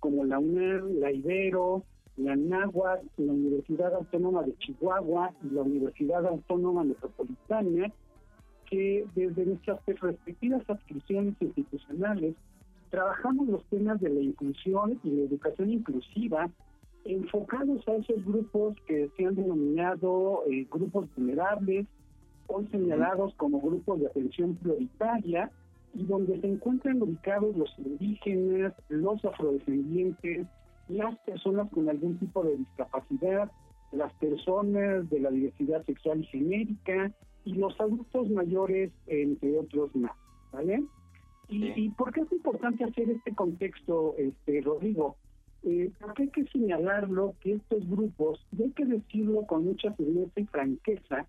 como 0.00 0.25
la 0.25 0.38
UNAM, 0.38 1.00
la 1.00 1.12
Ibero, 1.12 1.85
la 2.17 2.37
NAHUAC, 2.37 3.03
la 3.19 3.33
Universidad 3.33 3.95
Autónoma 3.95 4.43
de 4.43 4.57
Chihuahua 4.59 5.33
y 5.43 5.55
la 5.55 5.62
Universidad 5.62 6.26
Autónoma 6.26 6.85
Metropolitana, 6.85 7.93
que 8.71 9.05
desde 9.14 9.45
nuestras 9.45 9.81
respectivas 9.87 10.62
adscripciones 10.69 11.35
institucionales 11.41 12.35
trabajamos 12.91 13.49
los 13.49 13.64
temas 13.64 14.00
de 14.00 14.09
la 14.09 14.21
inclusión 14.21 15.00
y 15.03 15.11
la 15.11 15.23
educación 15.23 15.71
inclusiva 15.71 16.49
enfocados 17.04 17.87
a 17.88 17.96
esos 17.96 18.25
grupos 18.25 18.76
que 18.87 19.11
se 19.16 19.26
han 19.26 19.34
denominado 19.34 20.42
eh, 20.50 20.66
grupos 20.70 21.08
vulnerables, 21.16 21.87
hoy 22.46 22.66
señalados 22.68 23.34
como 23.34 23.61
grupos 23.61 24.00
de 24.00 24.06
atención 24.06 24.56
prioritaria, 24.56 25.50
y 25.94 26.04
donde 26.04 26.40
se 26.40 26.49
encuentran 26.49 27.00
ubicados 27.00 27.56
los 27.56 27.70
indígenas, 27.78 28.75
los 28.88 29.25
afrodescendientes, 29.25 30.46
las 30.88 31.16
personas 31.20 31.70
con 31.70 31.88
algún 31.88 32.18
tipo 32.18 32.42
de 32.42 32.56
discapacidad, 32.56 33.50
las 33.92 34.12
personas 34.14 35.08
de 35.08 35.20
la 35.20 35.30
diversidad 35.30 35.84
sexual 35.84 36.20
y 36.20 36.25
genérica 36.25 37.12
y 37.44 37.54
los 37.54 37.78
adultos 37.80 38.28
mayores, 38.30 38.90
entre 39.06 39.58
otros 39.58 39.94
más, 39.94 40.16
¿vale? 40.52 40.84
Y, 41.49 41.68
¿Y 41.80 41.90
por 41.90 42.12
qué 42.12 42.23
es 42.23 42.32
importante 42.32 42.84
hacer 42.84 43.11
este 43.11 43.34
contexto, 43.34 44.14
este 44.18 44.62
Rodrigo? 44.62 45.16
Eh, 45.66 45.90
porque 45.99 46.25
hay 46.25 46.28
que 46.28 46.44
señalarlo 46.49 47.35
que 47.40 47.54
estos 47.54 47.88
grupos, 47.88 48.38
y 48.56 48.64
hay 48.64 48.71
que 48.73 48.85
decirlo 48.85 49.47
con 49.47 49.64
mucha 49.64 49.92
firmeza 49.94 50.40
y 50.40 50.44
franqueza, 50.44 51.26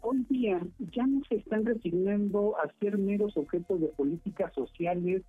hoy 0.00 0.26
día 0.28 0.60
ya 0.92 1.06
no 1.06 1.22
se 1.28 1.36
están 1.36 1.64
resignando 1.64 2.56
a 2.58 2.72
ser 2.80 2.98
meros 2.98 3.36
objetos 3.36 3.80
de 3.80 3.86
políticas 3.88 4.52
sociales 4.52 5.22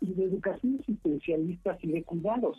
y 0.00 0.14
de 0.14 0.24
educación 0.24 0.78
asistencialistas 0.80 1.82
y 1.82 1.92
de 1.92 2.04
cuidados. 2.04 2.56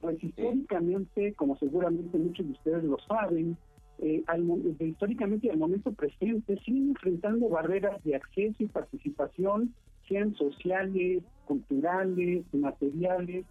Pues 0.00 0.22
históricamente, 0.24 1.34
como 1.34 1.58
seguramente 1.58 2.16
muchos 2.16 2.46
de 2.46 2.52
ustedes 2.52 2.84
lo 2.84 2.98
saben, 3.00 3.58
eh, 3.98 4.22
al, 4.26 4.42
históricamente 4.80 5.48
y 5.48 5.50
al 5.50 5.58
momento 5.58 5.92
presente 5.92 6.58
siguen 6.64 6.88
enfrentando 6.90 7.48
barreras 7.50 8.02
de 8.04 8.16
acceso 8.16 8.56
y 8.62 8.66
participación, 8.66 9.74
sean 10.08 10.34
sociales, 10.34 11.22
culturales, 11.44 12.44
materiales, 12.52 13.44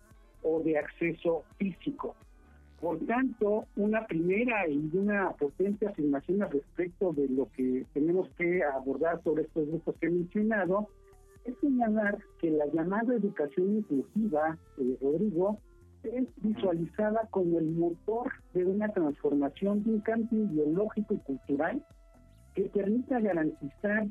o 0.44 0.62
de 0.62 0.78
acceso 0.78 1.44
físico. 1.58 2.16
Por 2.80 2.98
tanto, 3.06 3.66
una 3.76 4.08
primera 4.08 4.68
y 4.68 4.90
una 4.94 5.32
potente 5.34 5.88
afirmación 5.88 6.42
al 6.42 6.52
respecto 6.52 7.14
de 7.14 7.30
lo 7.30 7.48
que 7.52 7.86
tenemos 7.94 8.28
que 8.38 8.64
abordar 8.64 9.22
sobre 9.24 9.44
estos 9.44 9.68
grupos 9.68 9.96
que 10.00 10.08
he 10.08 10.10
mencionado 10.10 10.88
es 11.46 11.56
señalar 11.60 12.18
que 12.40 12.50
la 12.50 12.66
llamada 12.68 13.14
educación 13.14 13.78
inclusiva, 13.78 14.58
eh, 14.78 14.98
Rodrigo, 15.00 15.60
es 16.04 16.28
visualizada 16.38 17.28
como 17.30 17.60
el 17.60 17.72
motor 17.72 18.32
de 18.54 18.66
una 18.66 18.90
transformación 18.90 19.84
de 19.84 19.92
un 19.92 20.00
cambio 20.02 20.46
ideológico 20.46 21.14
y 21.14 21.18
cultural 21.20 21.86
que 22.56 22.64
permita 22.64 23.20
garantizar 23.20 24.08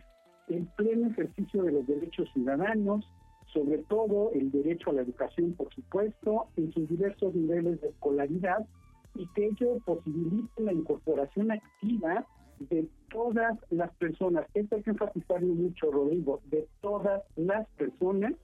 el 0.49 0.67
pleno 0.77 1.09
ejercicio 1.09 1.63
de 1.65 1.73
los 1.73 1.87
derechos 1.87 2.29
ciudadanos, 2.33 3.05
sobre 3.53 3.79
todo 3.79 4.31
el 4.33 4.51
derecho 4.51 4.91
a 4.91 4.95
la 4.95 5.03
educación, 5.03 5.53
por 5.53 5.73
supuesto, 5.75 6.47
en 6.57 6.73
sus 6.73 6.89
diversos 6.89 7.35
niveles 7.35 7.81
de 7.81 7.89
escolaridad 7.89 8.67
y 9.15 9.27
que 9.29 9.47
ello 9.47 9.79
posibilite 9.85 10.63
la 10.63 10.73
incorporación 10.73 11.51
activa 11.51 12.27
de 12.71 12.87
todas 13.11 13.59
las 13.71 13.91
personas. 13.97 14.47
Esto 14.55 14.77
hay 14.77 14.83
que 14.83 14.91
enfatizarlo 14.91 15.55
mucho, 15.55 15.91
Rodrigo, 15.91 16.41
de 16.51 16.69
todas 16.81 17.23
las 17.37 17.67
personas, 17.71 18.35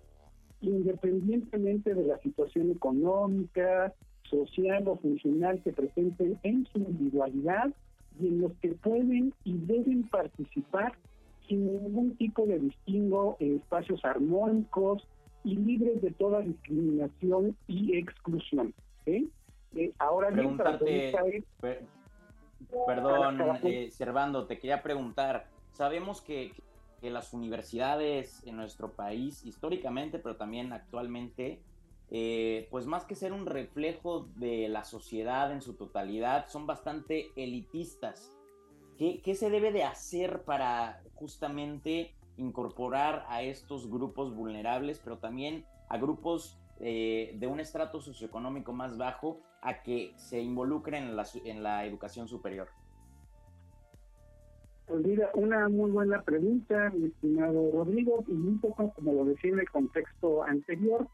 independientemente 0.60 1.94
de 1.94 2.06
la 2.06 2.18
situación 2.18 2.70
económica, 2.70 3.92
social 4.28 4.88
o 4.88 4.96
funcional 4.96 5.62
que 5.62 5.72
presenten 5.72 6.38
en 6.42 6.66
su 6.66 6.78
individualidad 6.78 7.72
y 8.18 8.28
en 8.28 8.40
los 8.40 8.52
que 8.54 8.70
pueden 8.70 9.32
y 9.44 9.58
deben 9.58 10.08
participar 10.08 10.92
sin 11.48 11.66
ningún 11.66 12.16
tipo 12.16 12.46
de 12.46 12.58
distingo 12.58 13.36
en 13.40 13.56
espacios 13.56 14.04
armónicos 14.04 15.06
y 15.44 15.56
libres 15.56 16.02
de 16.02 16.10
toda 16.12 16.40
discriminación 16.40 17.56
y 17.66 17.96
exclusión. 17.96 18.74
¿eh? 19.06 19.26
ahora 19.98 20.30
bien, 20.30 20.56
para 20.56 20.78
Perdón, 22.86 23.40
eh, 23.62 23.90
Servando, 23.90 24.46
te 24.46 24.58
quería 24.58 24.82
preguntar, 24.82 25.46
sabemos 25.72 26.20
que, 26.20 26.52
que, 27.00 27.10
las 27.10 27.32
universidades 27.32 28.42
en 28.46 28.56
nuestro 28.56 28.92
país, 28.92 29.44
históricamente, 29.44 30.18
pero 30.18 30.36
también 30.36 30.72
actualmente, 30.72 31.60
eh, 32.10 32.66
pues 32.70 32.86
más 32.86 33.04
que 33.04 33.14
ser 33.14 33.32
un 33.32 33.46
reflejo 33.46 34.28
de 34.36 34.68
la 34.68 34.84
sociedad 34.84 35.52
en 35.52 35.60
su 35.60 35.74
totalidad, 35.74 36.48
son 36.48 36.66
bastante 36.66 37.30
elitistas. 37.36 38.35
¿Qué, 38.98 39.20
¿Qué, 39.22 39.34
se 39.34 39.50
debe 39.50 39.72
de 39.72 39.84
hacer 39.84 40.42
para 40.42 41.02
justamente 41.14 42.14
incorporar 42.36 43.24
a 43.28 43.42
estos 43.42 43.90
grupos 43.90 44.34
vulnerables, 44.34 45.00
pero 45.02 45.18
también 45.18 45.64
a 45.88 45.98
grupos 45.98 46.58
eh, 46.80 47.34
de 47.38 47.46
un 47.46 47.60
estrato 47.60 48.00
socioeconómico 48.00 48.72
más 48.72 48.96
bajo 48.96 49.40
a 49.62 49.82
que 49.82 50.12
se 50.16 50.40
involucren 50.40 51.04
en 51.04 51.16
la, 51.16 51.26
en 51.44 51.62
la 51.62 51.84
educación 51.86 52.28
superior? 52.28 52.68
Pues 54.86 55.04
mira, 55.04 55.30
una 55.34 55.68
muy 55.68 55.90
buena 55.90 56.22
pregunta, 56.22 56.90
mi 56.94 57.06
estimado 57.06 57.72
Rodrigo, 57.72 58.24
y 58.28 58.32
un 58.32 58.60
poco 58.60 58.92
como 58.94 59.12
lo 59.12 59.24
decía 59.24 59.50
en 59.50 59.58
el 59.58 59.70
contexto 59.70 60.44
anterior, 60.44 61.08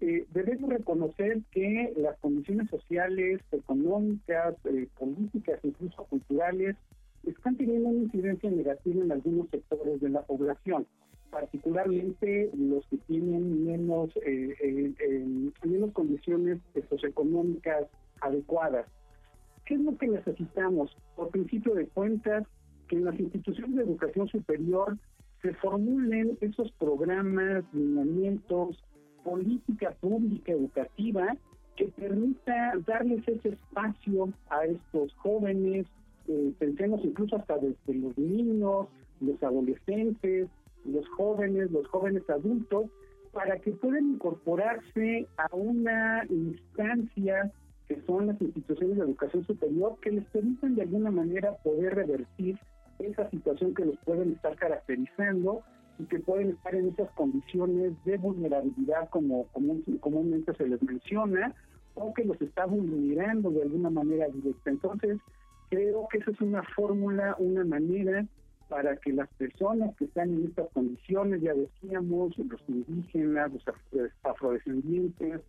eh, 0.00 0.26
debemos 0.30 0.70
reconocer 0.70 1.42
que 1.50 1.92
las 1.96 2.18
condiciones 2.18 2.68
sociales, 2.70 3.40
económicas, 3.50 4.54
eh, 4.66 4.88
políticas, 4.98 5.58
incluso 5.62 6.04
culturales, 6.04 6.76
están 7.26 7.56
teniendo 7.56 7.88
una 7.88 8.04
incidencia 8.04 8.50
negativa 8.50 9.04
en 9.04 9.12
algunos 9.12 9.48
sectores 9.50 10.00
de 10.00 10.08
la 10.08 10.22
población, 10.22 10.86
particularmente 11.30 12.50
los 12.56 12.86
que 12.88 12.98
tienen 12.98 13.64
menos, 13.64 14.10
eh, 14.24 14.92
menos 15.64 15.92
condiciones 15.92 16.58
socioeconómicas 16.88 17.86
adecuadas. 18.20 18.86
¿Qué 19.64 19.74
es 19.74 19.80
lo 19.80 19.96
que 19.96 20.08
necesitamos? 20.08 20.96
Por 21.16 21.30
principio 21.30 21.74
de 21.74 21.86
cuentas, 21.86 22.44
que 22.88 22.96
en 22.96 23.04
las 23.04 23.18
instituciones 23.18 23.76
de 23.76 23.82
educación 23.84 24.28
superior 24.28 24.98
se 25.40 25.54
formulen 25.54 26.36
esos 26.40 26.70
programas, 26.72 27.64
lineamientos, 27.72 28.82
política 29.24 29.92
pública 30.00 30.52
educativa 30.52 31.36
que 31.76 31.86
permita 31.86 32.72
darles 32.86 33.26
ese 33.26 33.50
espacio 33.50 34.32
a 34.50 34.66
estos 34.66 35.14
jóvenes, 35.14 35.86
eh, 36.28 36.52
pensemos 36.58 37.04
incluso 37.04 37.36
hasta 37.36 37.58
desde 37.58 37.94
los 37.94 38.16
niños, 38.16 38.88
los 39.20 39.42
adolescentes, 39.42 40.48
los 40.84 41.08
jóvenes, 41.10 41.70
los 41.70 41.86
jóvenes 41.88 42.28
adultos, 42.28 42.86
para 43.32 43.58
que 43.58 43.72
puedan 43.72 44.14
incorporarse 44.14 45.26
a 45.36 45.54
una 45.54 46.24
instancia 46.28 47.50
que 47.88 48.00
son 48.02 48.26
las 48.26 48.40
instituciones 48.40 48.96
de 48.96 49.04
educación 49.04 49.44
superior 49.46 49.96
que 50.00 50.10
les 50.10 50.24
permitan 50.26 50.74
de 50.74 50.82
alguna 50.82 51.10
manera 51.10 51.56
poder 51.62 51.94
revertir 51.94 52.58
esa 52.98 53.28
situación 53.30 53.74
que 53.74 53.84
los 53.84 53.96
pueden 54.04 54.32
estar 54.32 54.54
caracterizando 54.56 55.62
y 55.98 56.04
que 56.04 56.20
pueden 56.20 56.50
estar 56.50 56.74
en 56.74 56.88
esas 56.88 57.10
condiciones 57.12 57.92
de 58.04 58.18
vulnerabilidad 58.18 59.08
como 59.10 59.46
comúnmente 60.00 60.54
se 60.54 60.68
les 60.68 60.82
menciona 60.82 61.54
o 61.94 62.12
que 62.14 62.24
los 62.24 62.40
está 62.40 62.66
vulnerando 62.66 63.50
de 63.50 63.62
alguna 63.62 63.90
manera 63.90 64.28
directa. 64.28 64.70
Entonces, 64.70 65.18
creo 65.72 66.06
que 66.08 66.18
esa 66.18 66.30
es 66.30 66.40
una 66.42 66.62
fórmula, 66.74 67.34
una 67.38 67.64
manera 67.64 68.26
para 68.68 68.94
que 68.96 69.10
las 69.10 69.28
personas 69.34 69.96
que 69.96 70.04
están 70.04 70.28
en 70.28 70.44
estas 70.44 70.68
condiciones, 70.72 71.40
ya 71.40 71.54
decíamos, 71.54 72.36
los 72.36 72.60
indígenas, 72.68 73.50
los 73.52 73.64
afrodescendientes, 74.22 75.40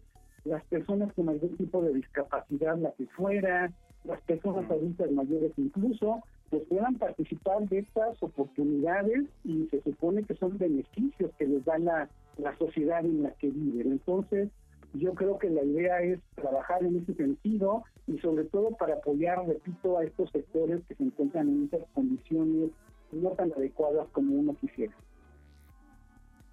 las 0.45 0.63
personas 0.65 1.11
con 1.13 1.27
algún 1.27 1.57
tipo 1.57 1.81
de 1.81 1.93
discapacidad, 1.93 2.77
la 2.77 2.91
que 2.93 3.05
fuera, 3.07 3.69
las 4.05 4.21
personas 4.21 4.69
adultas 4.71 5.11
mayores 5.11 5.51
incluso, 5.57 6.21
pues 6.49 6.63
puedan 6.69 6.95
participar 6.95 7.67
de 7.67 7.79
estas 7.79 8.21
oportunidades 8.23 9.25
y 9.43 9.67
se 9.71 9.81
supone 9.81 10.23
que 10.23 10.35
son 10.35 10.57
beneficios 10.57 11.31
que 11.37 11.47
les 11.47 11.65
da 11.65 11.77
la, 11.79 12.09
la 12.37 12.57
sociedad 12.57 13.03
en 13.05 13.23
la 13.23 13.31
que 13.31 13.49
viven. 13.49 13.91
Entonces, 13.91 14.49
yo 14.93 15.13
creo 15.13 15.37
que 15.37 15.49
la 15.49 15.63
idea 15.63 16.01
es 16.01 16.19
trabajar 16.35 16.83
en 16.83 16.97
ese 16.97 17.13
sentido 17.15 17.83
y 18.07 18.17
sobre 18.19 18.45
todo 18.45 18.71
para 18.71 18.95
apoyar, 18.95 19.45
repito, 19.47 19.97
a 19.97 20.03
estos 20.03 20.29
sectores 20.31 20.81
que 20.87 20.95
se 20.95 21.03
encuentran 21.03 21.49
en 21.49 21.69
esas 21.71 21.87
condiciones 21.93 22.71
no 23.11 23.29
tan 23.31 23.51
adecuadas 23.53 24.07
como 24.11 24.35
uno 24.35 24.55
quisiera. 24.59 24.93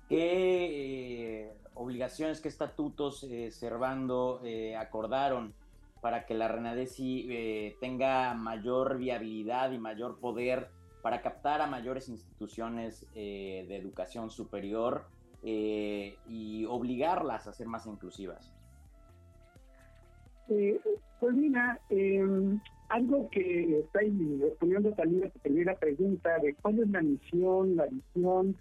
¿Qué 0.08 1.46
eh, 1.46 1.52
obligaciones, 1.74 2.40
qué 2.40 2.48
estatutos, 2.48 3.24
eh, 3.24 3.50
Servando, 3.50 4.40
eh, 4.44 4.76
acordaron 4.76 5.54
para 6.00 6.26
que 6.26 6.34
la 6.34 6.48
RENADESI 6.48 7.26
eh, 7.30 7.76
tenga 7.80 8.34
mayor 8.34 8.98
viabilidad 8.98 9.70
y 9.72 9.78
mayor 9.78 10.18
poder 10.18 10.68
para 11.02 11.22
captar 11.22 11.60
a 11.60 11.66
mayores 11.66 12.08
instituciones 12.08 13.06
eh, 13.14 13.64
de 13.68 13.76
educación 13.76 14.30
superior 14.30 15.06
eh, 15.42 16.16
y 16.26 16.64
obligarlas 16.66 17.46
a 17.46 17.52
ser 17.52 17.66
más 17.66 17.86
inclusivas? 17.86 18.52
pues 21.20 21.34
mira, 21.36 21.78
em, 21.90 22.58
algo 22.88 23.30
que 23.30 23.78
está 23.78 24.00
respondiendo 24.00 24.90
también 24.94 25.24
a 25.24 25.30
tu 25.30 25.38
primera 25.38 25.76
pregunta 25.76 26.38
de 26.40 26.54
cuál 26.54 26.80
es 26.80 26.90
la 26.90 27.02
misión, 27.02 27.76
la 27.76 27.86
visión, 27.86 28.56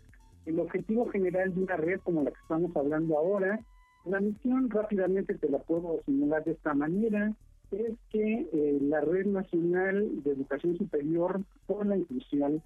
el 0.45 0.59
objetivo 0.59 1.09
general 1.09 1.55
de 1.55 1.63
una 1.63 1.77
red 1.77 1.99
como 2.01 2.21
la 2.21 2.29
que 2.29 2.39
estamos 2.41 2.75
hablando 2.75 3.17
ahora, 3.17 3.59
la 4.05 4.19
misión 4.19 4.69
rápidamente 4.69 5.35
te 5.35 5.49
la 5.49 5.59
puedo 5.59 6.01
simular 6.05 6.43
de 6.43 6.51
esta 6.51 6.73
manera, 6.73 7.33
es 7.71 7.93
que 8.09 8.49
eh, 8.51 8.79
la 8.81 9.01
Red 9.01 9.27
Nacional 9.27 10.23
de 10.23 10.31
Educación 10.31 10.77
Superior 10.77 11.41
por 11.67 11.85
la 11.85 11.97
Inclusión 11.97 12.61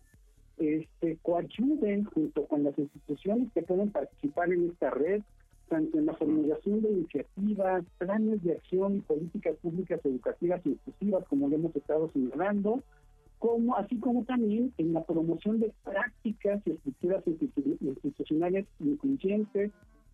este, 0.58 1.18
coayuden 1.22 2.06
junto 2.06 2.46
con 2.46 2.64
las 2.64 2.78
instituciones 2.78 3.52
que 3.54 3.64
pueden 3.64 3.92
participar 3.92 4.52
en 4.52 4.70
esta 4.70 4.92
red, 4.92 5.22
tanto 5.70 5.98
en 5.98 6.06
la 6.06 6.14
formulación 6.14 6.82
de 6.82 6.92
iniciativas, 6.92 7.84
planes 7.98 8.44
de 8.44 8.54
acción 8.54 8.98
y 8.98 9.02
políticas 9.02 9.56
públicas 9.58 10.00
educativas 10.04 10.66
inclusivas, 10.66 11.26
como 11.28 11.48
lo 11.48 11.56
hemos 11.56 11.76
estado 11.76 12.10
señalando, 12.12 12.84
como 13.40 13.76
así 13.76 13.98
como 13.98 14.24
también 14.24 14.74
en 14.78 14.94
la 14.94 15.04
promoción 15.04 15.60
de 15.60 15.74
prácticas 15.84 16.62
y 16.66 16.72
estructuras 16.72 17.24
institucionales 17.28 18.66
incluyentes, 18.80 19.72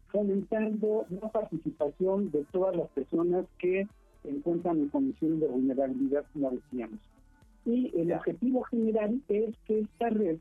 fomentando 0.07 1.05
la 1.09 1.29
participación 1.29 2.31
de 2.31 2.43
todas 2.51 2.75
las 2.75 2.87
personas 2.89 3.45
que 3.59 3.87
encuentran 4.23 4.79
en 4.79 4.89
condiciones 4.89 5.41
de 5.41 5.47
vulnerabilidad, 5.47 6.25
como 6.33 6.51
decíamos. 6.51 6.99
Y 7.65 7.91
el 7.99 8.11
objetivo 8.13 8.63
general 8.63 9.21
es 9.27 9.55
que 9.65 9.79
esta 9.79 10.09
red 10.09 10.37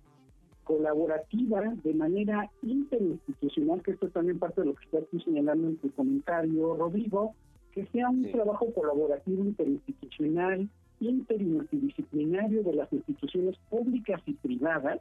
colaborativa 0.65 1.63
de 1.83 1.95
manera 1.95 2.51
interinstitucional, 2.63 3.83
que 3.83 3.93
esto 3.93 4.07
es 4.07 4.13
también 4.13 4.39
parte 4.39 4.61
de 4.61 4.67
lo 4.67 4.75
que 4.75 4.85
está 4.85 4.99
aquí 4.99 5.19
señalando 5.21 5.69
en 5.69 5.77
tu 5.79 5.91
comentario, 5.93 6.75
Rodrigo, 6.75 7.35
que 7.73 7.87
sea 7.87 8.11
un 8.11 8.31
trabajo 8.31 8.73
colaborativo 8.75 9.45
interinstitucional, 9.45 10.69
interimultidisciplinario 11.01 12.63
de 12.63 12.75
las 12.75 12.93
instituciones 12.93 13.57
públicas 13.71 14.21
y 14.27 14.35
privadas, 14.35 15.01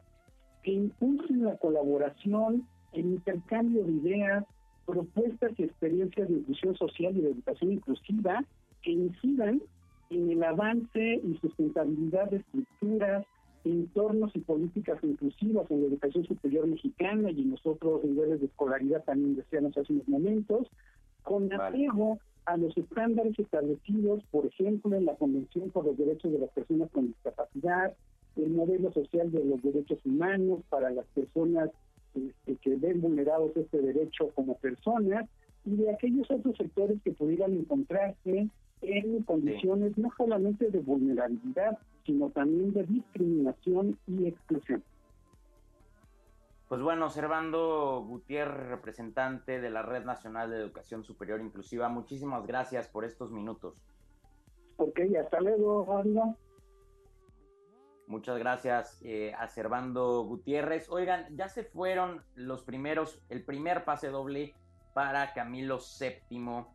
que 0.64 0.72
impulsen 0.72 1.44
la 1.44 1.58
colaboración, 1.58 2.66
el 2.94 3.06
intercambio 3.06 3.84
de 3.84 3.92
ideas, 3.92 4.46
propuestas 4.86 5.52
y 5.58 5.64
experiencias 5.64 6.30
de 6.30 6.36
inclusión 6.36 6.76
social 6.78 7.16
y 7.18 7.22
de 7.22 7.32
educación 7.32 7.74
inclusiva 7.74 8.44
que 8.82 8.92
incidan 8.92 9.62
en 10.10 10.32
el 10.32 10.44
avance 10.44 11.22
y 11.24 11.38
sustentabilidad 11.42 12.30
de 12.30 12.38
estructuras, 12.38 13.26
entornos 13.64 14.36
y 14.36 14.40
políticas 14.40 15.04
inclusivas 15.04 15.70
en 15.70 15.82
la 15.82 15.88
educación 15.88 16.26
superior 16.26 16.68
mexicana 16.68 17.32
y 17.32 17.42
en 17.42 17.52
los 17.52 17.66
otros 17.66 18.04
niveles 18.04 18.40
de 18.40 18.46
escolaridad 18.46 19.04
también 19.04 19.36
decíamos 19.36 19.78
hace 19.78 19.94
unos 19.94 20.08
momentos, 20.08 20.68
con 21.24 21.52
apego 21.52 22.20
a 22.46 22.56
los 22.56 22.76
estándares 22.78 23.38
establecidos, 23.38 24.24
por 24.32 24.46
ejemplo, 24.46 24.96
en 24.96 25.06
la 25.06 25.16
Convención 25.16 25.70
por 25.70 25.86
los 25.86 25.98
Derechos 25.98 26.32
de 26.32 26.40
las 26.40 26.50
Personas 26.52 26.90
con 26.92 27.08
Discapacidad, 27.08 27.94
el 28.38 28.52
modelo 28.52 28.94
social 28.94 29.32
de 29.32 29.44
los 29.44 29.62
derechos 29.62 30.00
humanos 30.06 30.62
para 30.70 30.90
las 30.92 31.06
personas 31.08 31.70
este, 32.16 32.56
que 32.56 32.76
ven 32.76 33.02
vulnerados 33.02 33.56
este 33.58 33.82
derecho 33.82 34.30
como 34.36 34.56
personas 34.56 35.28
y 35.66 35.76
de 35.76 35.92
aquellos 35.92 36.30
otros 36.32 36.56
sectores 36.56 37.02
que 37.04 37.12
pudieran 37.12 37.54
encontrarse 37.54 38.48
en 38.88 39.24
condiciones 39.24 39.98
no 39.98 40.10
solamente 40.18 40.70
de 40.70 40.80
vulnerabilidad, 40.80 41.78
sino 42.06 42.30
también 42.30 42.74
de 42.74 42.84
discriminación 42.84 43.98
y 44.08 44.28
exclusión. 44.28 44.84
Pues 46.70 46.82
bueno, 46.82 47.10
Servando 47.10 48.04
Gutiérrez, 48.06 48.68
representante 48.68 49.62
de 49.62 49.70
la 49.70 49.84
Red 49.84 50.04
Nacional 50.04 50.50
de 50.50 50.58
Educación 50.58 51.04
Superior 51.04 51.40
Inclusiva, 51.40 51.88
muchísimas 51.88 52.46
gracias 52.46 52.88
por 52.90 53.06
estos 53.06 53.32
minutos. 53.32 53.82
Ok, 54.78 55.00
hasta 55.20 55.40
luego, 55.40 55.98
Anda. 55.98 56.36
Muchas 58.08 58.38
gracias 58.38 59.02
eh, 59.04 59.34
a 59.38 59.48
Servando 59.48 60.24
Gutiérrez. 60.24 60.90
Oigan, 60.90 61.26
ya 61.36 61.50
se 61.50 61.64
fueron 61.64 62.22
los 62.36 62.64
primeros, 62.64 63.22
el 63.30 63.44
primer 63.44 63.84
pase 63.84 64.10
doble 64.10 64.54
para 64.94 65.34
Camilo 65.34 65.78
VII 65.78 66.66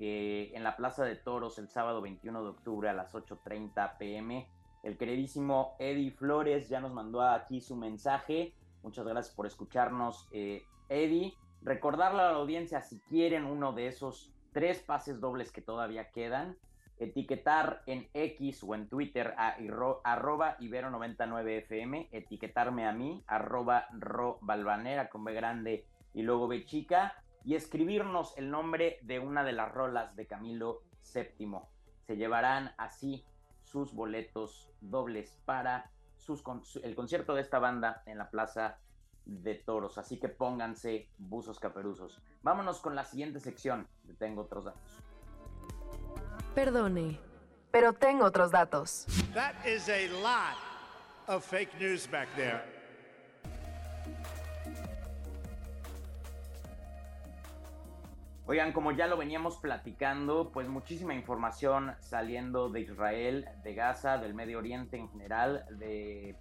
eh, 0.00 0.52
en 0.54 0.62
la 0.62 0.76
Plaza 0.76 1.04
de 1.04 1.16
Toros 1.16 1.58
el 1.58 1.68
sábado 1.68 2.00
21 2.00 2.44
de 2.44 2.50
octubre 2.50 2.88
a 2.88 2.92
las 2.92 3.12
8.30 3.14 3.98
pm. 3.98 4.48
El 4.84 4.96
queridísimo 4.96 5.74
Eddie 5.80 6.12
Flores 6.12 6.68
ya 6.68 6.78
nos 6.78 6.92
mandó 6.92 7.20
aquí 7.20 7.60
su 7.60 7.74
mensaje. 7.74 8.54
Muchas 8.84 9.04
gracias 9.04 9.34
por 9.34 9.46
escucharnos, 9.46 10.28
eh, 10.30 10.62
Eddie. 10.88 11.34
Recordarle 11.62 12.22
a 12.22 12.30
la 12.30 12.38
audiencia 12.38 12.80
si 12.80 13.00
quieren 13.00 13.44
uno 13.44 13.72
de 13.72 13.88
esos 13.88 14.32
tres 14.52 14.78
pases 14.78 15.20
dobles 15.20 15.50
que 15.50 15.62
todavía 15.62 16.12
quedan, 16.12 16.56
etiquetar 17.00 17.82
en 17.86 18.08
X 18.14 18.62
o 18.62 18.76
en 18.76 18.88
Twitter 18.88 19.34
a 19.36 19.56
arroba 20.04 20.56
Ibero99FM, 20.58 22.08
etiquetarme 22.12 22.86
a 22.86 22.92
mí, 22.92 23.24
arroba 23.26 23.88
Ro 23.98 24.38
Balvanera 24.42 25.08
con 25.08 25.24
B 25.24 25.32
grande 25.32 25.84
y 26.14 26.22
luego 26.22 26.46
B 26.46 26.64
chica 26.64 27.14
y 27.48 27.54
escribirnos 27.54 28.36
el 28.36 28.50
nombre 28.50 28.98
de 29.00 29.20
una 29.20 29.42
de 29.42 29.52
las 29.52 29.72
rolas 29.72 30.14
de 30.16 30.26
Camilo 30.26 30.82
VII. 31.14 31.60
Se 32.06 32.18
llevarán 32.18 32.74
así 32.76 33.24
sus 33.64 33.94
boletos 33.94 34.68
dobles 34.82 35.34
para 35.46 35.90
sus, 36.18 36.42
el 36.82 36.94
concierto 36.94 37.34
de 37.34 37.40
esta 37.40 37.58
banda 37.58 38.02
en 38.04 38.18
la 38.18 38.28
Plaza 38.28 38.76
de 39.24 39.54
toros. 39.54 39.96
Así 39.96 40.20
que 40.20 40.28
pónganse 40.28 41.08
buzos 41.16 41.58
caperuzos. 41.58 42.20
Vámonos 42.42 42.80
con 42.80 42.94
la 42.94 43.04
siguiente 43.04 43.40
sección. 43.40 43.88
Tengo 44.18 44.42
otros 44.42 44.66
datos. 44.66 45.02
Perdone, 46.54 47.18
pero 47.70 47.94
tengo 47.94 48.26
otros 48.26 48.50
datos. 48.50 49.06
That 49.32 49.54
is 49.64 49.88
a 49.88 50.06
lot 50.20 50.58
of 51.28 51.42
fake 51.46 51.70
news 51.80 52.06
back 52.06 52.28
there. 52.36 52.77
Oigan, 58.50 58.72
como 58.72 58.92
ya 58.92 59.06
lo 59.06 59.18
veníamos 59.18 59.58
platicando, 59.58 60.52
pues 60.52 60.68
muchísima 60.68 61.12
información 61.12 61.92
saliendo 62.00 62.70
de 62.70 62.80
Israel, 62.80 63.46
de 63.62 63.74
Gaza, 63.74 64.16
del 64.16 64.32
Medio 64.32 64.56
Oriente 64.56 64.96
en 64.96 65.10
general, 65.10 65.66
de, 65.78 66.34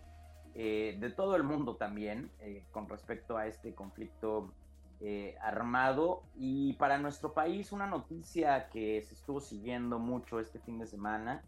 eh, 0.55 0.95
de 1.01 1.09
todo 1.09 1.35
el 1.35 1.43
mundo 1.43 1.75
también, 1.75 2.31
eh, 2.39 2.63
con 2.71 2.87
respecto 2.87 3.35
a 3.35 3.45
este 3.45 3.75
conflicto 3.75 4.53
eh, 5.01 5.35
armado. 5.41 6.23
Y 6.37 6.75
para 6.75 6.97
nuestro 6.97 7.33
país, 7.33 7.73
una 7.73 7.87
noticia 7.87 8.69
que 8.69 9.01
se 9.01 9.13
estuvo 9.13 9.41
siguiendo 9.41 9.99
mucho 9.99 10.39
este 10.39 10.59
fin 10.59 10.79
de 10.79 10.87
semana 10.87 11.43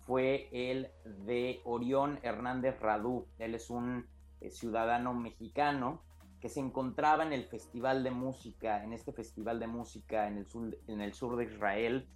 fue 0.00 0.50
el 0.52 0.90
de 1.24 1.62
Orión 1.64 2.18
Hernández 2.22 2.78
Radú. 2.78 3.26
Él 3.38 3.54
es 3.54 3.70
un 3.70 4.06
ciudadano 4.50 5.14
mexicano 5.14 6.02
que 6.44 6.50
se 6.50 6.60
encontraba 6.60 7.24
en 7.24 7.32
el 7.32 7.46
festival 7.46 8.04
de 8.04 8.10
música, 8.10 8.84
en 8.84 8.92
este 8.92 9.14
festival 9.14 9.58
de 9.58 9.66
música 9.66 10.28
en 10.28 10.36
el 10.36 10.46
sur, 10.46 10.76
en 10.88 11.00
el 11.00 11.14
sur 11.14 11.36
de 11.36 11.44
Israel, 11.44 12.06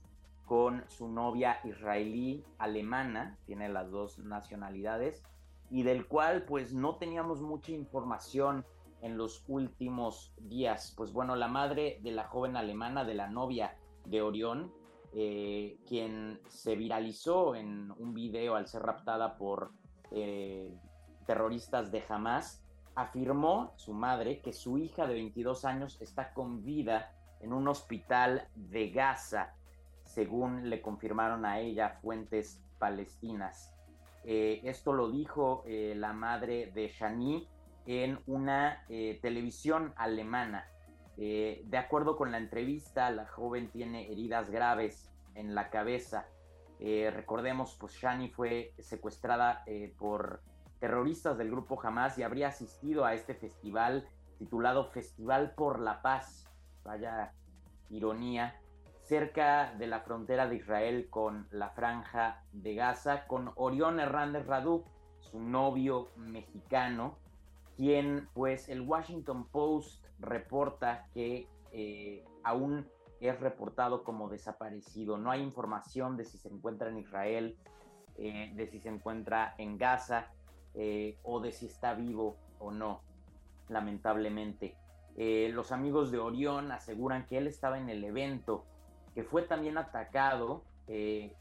con 0.45 0.85
su 0.91 1.09
novia 1.09 1.61
israelí 1.64 2.45
alemana, 2.59 3.38
tiene 3.47 3.71
las 3.71 3.91
dos 3.91 4.19
nacionalidades, 4.19 5.25
y 5.71 5.83
del 5.83 6.07
cual 6.07 6.45
pues 6.45 6.75
no 6.75 6.97
teníamos 6.97 7.41
mucha 7.41 7.73
información 7.73 8.67
en 9.01 9.17
los 9.17 9.47
últimos 9.49 10.35
días. 10.43 10.93
Pues 10.95 11.11
bueno, 11.14 11.35
la 11.35 11.49
madre 11.49 11.99
de 12.03 12.11
la 12.11 12.25
joven 12.25 12.55
alemana, 12.55 13.07
de 13.07 13.14
la 13.14 13.29
novia 13.29 13.79
de 14.05 14.21
Orión, 14.21 14.71
eh, 15.14 15.79
quien 15.87 16.38
se 16.49 16.77
viralizó 16.77 17.55
en 17.55 17.93
un 17.93 18.12
video 18.12 18.57
al 18.57 18.67
ser 18.67 18.83
raptada 18.83 19.38
por 19.38 19.71
eh, 20.11 20.79
terroristas 21.25 21.91
de 21.91 22.05
Hamas, 22.07 22.68
afirmó 22.99 23.73
su 23.77 23.93
madre 23.93 24.41
que 24.41 24.53
su 24.53 24.77
hija 24.77 25.07
de 25.07 25.15
22 25.15 25.65
años 25.65 25.97
está 26.01 26.35
con 26.35 26.65
vida 26.65 27.13
en 27.41 27.53
un 27.53 27.69
hospital 27.69 28.49
de 28.57 28.91
Gaza, 28.91 29.55
según 30.03 30.69
le 30.69 30.83
confirmaron 30.83 31.47
a 31.47 31.61
ella 31.61 32.01
fuentes 32.03 32.61
palestinas. 32.81 33.73
Eh, 34.25 34.63
esto 34.65 34.93
lo 34.93 35.13
dijo 35.13 35.63
eh, 35.65 35.95
la 35.97 36.13
madre 36.13 36.73
de 36.75 36.89
Shani 36.89 37.49
en 37.87 38.19
una 38.27 38.85
eh, 38.89 39.21
televisión 39.23 39.95
alemana. 39.97 40.67
de 41.17 41.79
acuerdo 41.79 42.17
con 42.17 42.31
la 42.33 42.39
entrevista, 42.39 43.11
la 43.11 43.27
joven 43.27 43.71
tiene 43.71 44.11
heridas 44.11 44.51
graves 44.51 45.11
en 45.35 45.55
la 45.55 45.69
cabeza. 45.71 46.27
recordemos, 46.79 47.77
pues 47.79 47.93
Shani 47.95 48.29
fue 48.29 48.73
secuestrada 48.79 49.65
por 49.99 50.41
terroristas 50.81 51.38
del 51.38 51.51
grupo 51.51 51.81
Hamas 51.83 52.19
y 52.19 52.23
habría 52.23 52.49
asistido 52.49 53.05
a 53.05 53.14
este 53.14 53.35
festival 53.35 54.09
titulado 54.38 54.85
Festival 54.91 55.55
por 55.57 55.81
la 55.81 56.01
Paz, 56.01 56.49
vaya 56.85 57.35
ironía, 57.91 58.61
cerca 59.03 59.75
de 59.75 59.87
la 59.87 60.01
frontera 60.01 60.47
de 60.47 60.57
Israel 60.57 61.09
con 61.11 61.49
la 61.51 61.71
franja 61.71 62.45
de 62.53 62.75
Gaza, 62.75 63.27
con 63.27 63.53
Orión 63.57 63.99
Hernández 63.99 64.47
Radú, 64.47 64.85
su 65.19 65.41
novio 65.41 66.11
mexicano, 66.17 67.19
quien 67.77 68.29
pues 68.35 68.69
el 68.69 68.83
Washington 68.83 69.49
Post 69.49 70.05
reporta 70.19 71.07
que 71.14 71.49
eh, 71.73 72.25
aún 72.45 72.87
es 73.21 73.38
reportado 73.41 74.05
como 74.05 74.29
desaparecido. 74.29 75.17
No 75.17 75.31
hay 75.31 75.43
información 75.43 76.17
de 76.17 76.25
si 76.25 76.38
se 76.38 76.49
encuentra 76.49 76.88
en 76.88 76.99
Israel, 76.99 77.57
eh, 78.17 78.53
de 78.55 78.67
si 78.67 78.79
se 78.81 78.88
encuentra 78.88 79.55
en 79.59 79.79
Gaza. 79.79 80.31
Eh, 80.81 81.19
o 81.25 81.41
de 81.41 81.51
si 81.51 81.67
está 81.67 81.93
vivo 81.95 82.37
o 82.61 82.71
no, 82.71 83.01
lamentablemente. 83.69 84.77
Eh, 85.17 85.51
los 85.53 85.73
amigos 85.73 86.12
de 86.12 86.21
Orión 86.21 86.71
aseguran 86.71 87.27
que 87.27 87.37
él 87.37 87.49
estaba 87.49 87.81
en 87.81 87.88
el 87.88 88.05
evento, 88.05 88.64
que 89.12 89.25
fue 89.25 89.43
también 89.43 89.77
atacado 89.77 90.62
eh, 90.87 91.35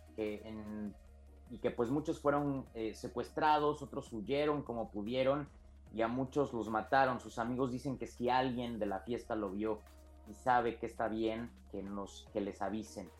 y 1.52 1.60
que 1.60 1.70
pues 1.70 1.92
muchos 1.92 2.20
fueron 2.20 2.66
secuestrados, 2.96 3.84
otros 3.84 4.12
huyeron 4.12 4.64
como 4.64 4.90
pudieron 4.90 5.48
y 5.94 6.02
a 6.02 6.08
muchos 6.08 6.52
los 6.52 6.68
mataron. 6.70 7.20
Sus 7.20 7.38
amigos 7.38 7.72
dicen 7.72 8.00
que 8.00 8.08
si 8.08 8.30
alguien 8.30 8.80
de 8.80 8.88
la 8.88 9.02
fiesta 9.02 9.36
lo 9.36 9.52
vio 9.52 9.82
y 10.28 10.34
sabe 10.34 10.80
que 10.80 10.88
está 10.88 11.08
bien, 11.08 11.52
que, 11.72 11.84
nos, 11.84 12.28
que 12.34 12.42
les 12.42 12.60
avisen. 12.64 13.12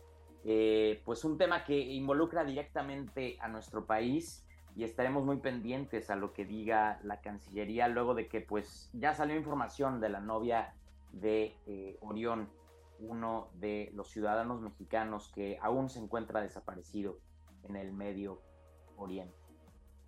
pues 1.04 1.24
un 1.24 1.38
tema 1.38 1.62
que 1.62 1.78
involucra 1.78 2.42
directamente 2.42 3.38
a 3.40 3.46
nuestro 3.46 3.86
país 3.86 4.44
y 4.78 4.84
estaremos 4.84 5.24
muy 5.24 5.38
pendientes 5.38 6.08
a 6.08 6.14
lo 6.14 6.32
que 6.32 6.44
diga 6.44 7.00
la 7.02 7.20
Cancillería 7.20 7.88
luego 7.88 8.14
de 8.14 8.28
que 8.28 8.40
pues 8.40 8.90
ya 8.92 9.12
salió 9.12 9.34
información 9.34 10.00
de 10.00 10.08
la 10.08 10.20
novia 10.20 10.72
de 11.10 11.56
eh, 11.66 11.98
Orión, 12.00 12.48
uno 13.00 13.48
de 13.54 13.90
los 13.94 14.08
ciudadanos 14.08 14.60
mexicanos 14.60 15.32
que 15.34 15.58
aún 15.62 15.90
se 15.90 15.98
encuentra 15.98 16.42
desaparecido 16.42 17.18
en 17.64 17.74
el 17.74 17.92
Medio 17.92 18.40
Oriente. 18.96 19.34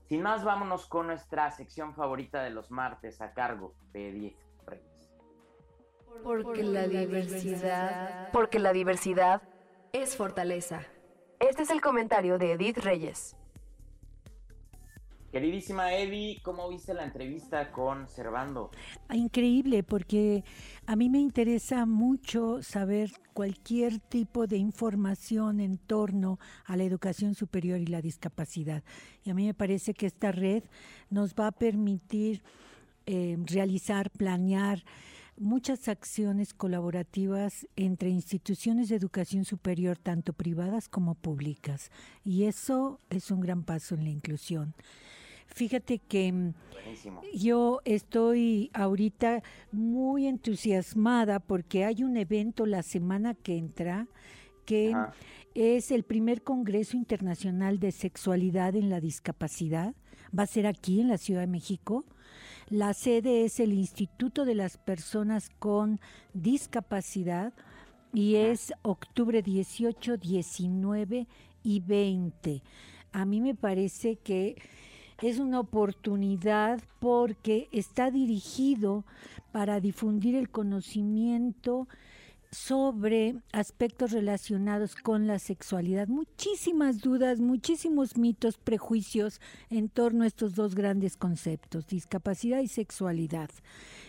Sin 0.05 0.23
más, 0.23 0.45
vámonos 0.45 0.87
con 0.87 1.09
nuestra 1.09 1.51
sección 1.51 1.93
favorita 1.93 2.41
de 2.41 2.51
los 2.51 2.71
martes 2.71 3.21
a 3.21 3.33
cargo 3.33 3.75
de 3.93 4.11
Edith 4.11 4.39
Reyes. 4.67 5.13
Porque 6.23 6.63
la 6.63 6.87
diversidad, 6.87 8.31
porque 8.31 8.61
la 8.61 8.73
diversidad 8.73 9.43
es 9.93 10.17
fortaleza. 10.17 10.83
Este 11.41 11.65
es 11.65 11.71
el 11.71 11.81
comentario 11.81 12.39
de 12.39 12.53
Edith 12.53 12.79
Reyes. 12.79 13.37
Queridísima 15.31 15.95
Eddie, 15.95 16.41
¿cómo 16.43 16.69
viste 16.69 16.93
la 16.93 17.05
entrevista 17.05 17.71
con 17.71 18.09
Servando? 18.09 18.73
Ah, 19.07 19.15
increíble, 19.17 19.85
porque 19.85 20.43
a 20.87 20.97
mí 20.97 21.09
me 21.09 21.21
interesa 21.21 21.87
mucho 21.87 22.65
saber 22.65 23.13
cualquier 23.33 24.01
tipo 24.01 24.49
de 24.49 24.57
información 24.57 25.61
en 25.61 25.79
torno 25.79 26.41
a 26.65 26.77
la 26.77 26.83
educación 26.83 27.37
superior 27.37 27.79
y 27.79 27.87
la 27.87 28.03
discapacidad. 28.03 28.83
Y 29.23 29.31
a 29.31 29.35
mí 29.35 29.47
me 29.47 29.55
parece 29.55 29.95
que 29.95 30.07
esta 30.07 30.33
red 30.33 30.65
nos 31.11 31.37
va 31.37 31.47
a 31.47 31.53
permitir 31.53 32.43
eh, 33.07 33.39
realizar, 33.47 34.11
planear 34.11 34.83
muchas 35.37 35.87
acciones 35.87 36.55
colaborativas 36.55 37.69
entre 37.77 38.11
instituciones 38.11 38.89
de 38.89 38.97
educación 38.97 39.45
superior, 39.45 39.97
tanto 39.97 40.33
privadas 40.33 40.89
como 40.89 41.15
públicas. 41.15 41.93
Y 42.25 42.45
eso 42.45 42.99
es 43.11 43.31
un 43.31 43.41
gran 43.41 43.63
paso 43.63 43.95
en 43.95 44.03
la 44.03 44.11
inclusión. 44.11 44.75
Fíjate 45.55 45.99
que 45.99 46.33
mm, 46.33 46.55
yo 47.35 47.81
estoy 47.85 48.71
ahorita 48.73 49.43
muy 49.73 50.27
entusiasmada 50.27 51.41
porque 51.41 51.85
hay 51.85 52.03
un 52.03 52.17
evento 52.17 52.67
la 52.67 52.83
semana 52.83 53.35
que 53.35 53.57
entra 53.57 54.07
que 54.65 54.95
es 55.55 55.91
el 55.91 56.05
primer 56.05 56.43
Congreso 56.43 56.97
Internacional 56.97 57.81
de 57.81 57.91
Sexualidad 57.91 58.77
en 58.77 58.89
la 58.89 59.01
Discapacidad. 59.01 59.95
Va 60.37 60.45
a 60.45 60.47
ser 60.47 60.67
aquí 60.69 61.01
en 61.01 61.09
la 61.09 61.19
Ciudad 61.19 61.41
de 61.41 61.49
México. 61.49 62.05
La 62.69 62.95
sede 62.95 63.45
es 63.45 63.59
el 63.59 63.73
Instituto 63.73 64.45
de 64.45 64.55
las 64.55 64.77
Personas 64.77 65.51
con 65.59 65.99
Discapacidad 66.35 67.53
y 68.13 68.37
es 68.37 68.73
octubre 68.83 69.43
18, 69.43 70.17
19 70.19 71.27
y 71.65 71.81
20. 71.81 72.63
A 73.11 73.25
mí 73.25 73.41
me 73.41 73.57
parece 73.57 74.17
que 74.17 74.55
es 75.29 75.39
una 75.39 75.61
oportunidad 75.61 76.81
porque 76.99 77.69
está 77.73 78.11
dirigido 78.11 79.05
para 79.53 79.81
difundir 79.81 80.35
el 80.35 80.51
conocimiento 80.51 81.89
sobre 82.53 83.37
aspectos 83.53 84.11
relacionados 84.11 84.97
con 84.97 85.27
la 85.27 85.39
sexualidad. 85.39 86.09
Muchísimas 86.09 86.99
dudas, 86.99 87.39
muchísimos 87.39 88.17
mitos, 88.17 88.59
prejuicios 88.59 89.41
en 89.69 89.89
torno 89.89 90.25
a 90.25 90.27
estos 90.27 90.55
dos 90.55 90.75
grandes 90.75 91.17
conceptos, 91.17 91.87
discapacidad 91.87 92.61
y 92.61 92.69
sexualidad. 92.69 93.51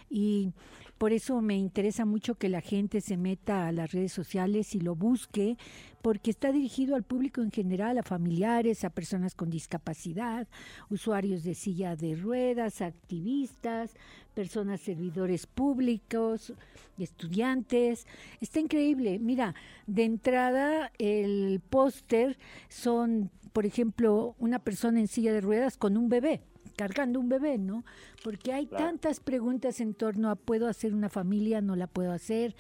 Y 0.10 0.54
por 1.02 1.14
eso 1.14 1.42
me 1.42 1.58
interesa 1.58 2.06
mucho 2.06 2.36
que 2.36 2.48
la 2.48 2.62
gente 2.62 3.02
se 3.02 3.18
meta 3.18 3.66
a 3.66 3.72
las 3.72 3.92
redes 3.92 4.14
sociales 4.14 4.76
y 4.76 4.80
lo 4.82 4.94
busque, 4.94 5.58
porque 6.04 6.30
está 6.30 6.52
dirigido 6.52 6.96
al 6.96 7.02
público 7.02 7.42
en 7.42 7.50
general, 7.50 7.98
a 7.98 8.04
familiares, 8.04 8.84
a 8.84 8.92
personas 8.92 9.34
con 9.34 9.50
discapacidad, 9.50 10.48
usuarios 10.92 11.44
de 11.44 11.56
silla 11.56 11.96
de 11.96 12.16
ruedas, 12.16 12.84
activistas, 12.84 13.96
personas 14.36 14.82
servidores 14.82 15.48
públicos, 15.48 16.54
estudiantes. 17.00 18.06
Está 18.40 18.60
increíble. 18.60 19.18
Mira, 19.18 19.56
de 19.88 20.04
entrada 20.04 20.92
el 21.00 21.62
póster 21.68 22.38
son, 22.70 23.32
por 23.54 23.66
ejemplo, 23.66 24.36
una 24.38 24.60
persona 24.60 25.00
en 25.00 25.08
silla 25.08 25.34
de 25.34 25.42
ruedas 25.42 25.78
con 25.78 25.98
un 25.98 26.10
bebé 26.10 26.44
cargando 26.76 27.20
un 27.20 27.30
bebé, 27.30 27.58
¿no? 27.58 27.84
Porque 28.24 28.54
hay 28.54 28.68
tantas 28.68 29.20
preguntas 29.20 29.80
en 29.80 29.94
torno 29.94 30.30
a 30.30 30.36
¿puedo 30.36 30.68
hacer 30.68 30.94
una 30.94 31.10
familia? 31.10 31.62
¿No 31.62 31.76
la 31.76 31.88
puedo 31.88 32.12
hacer? 32.12 32.56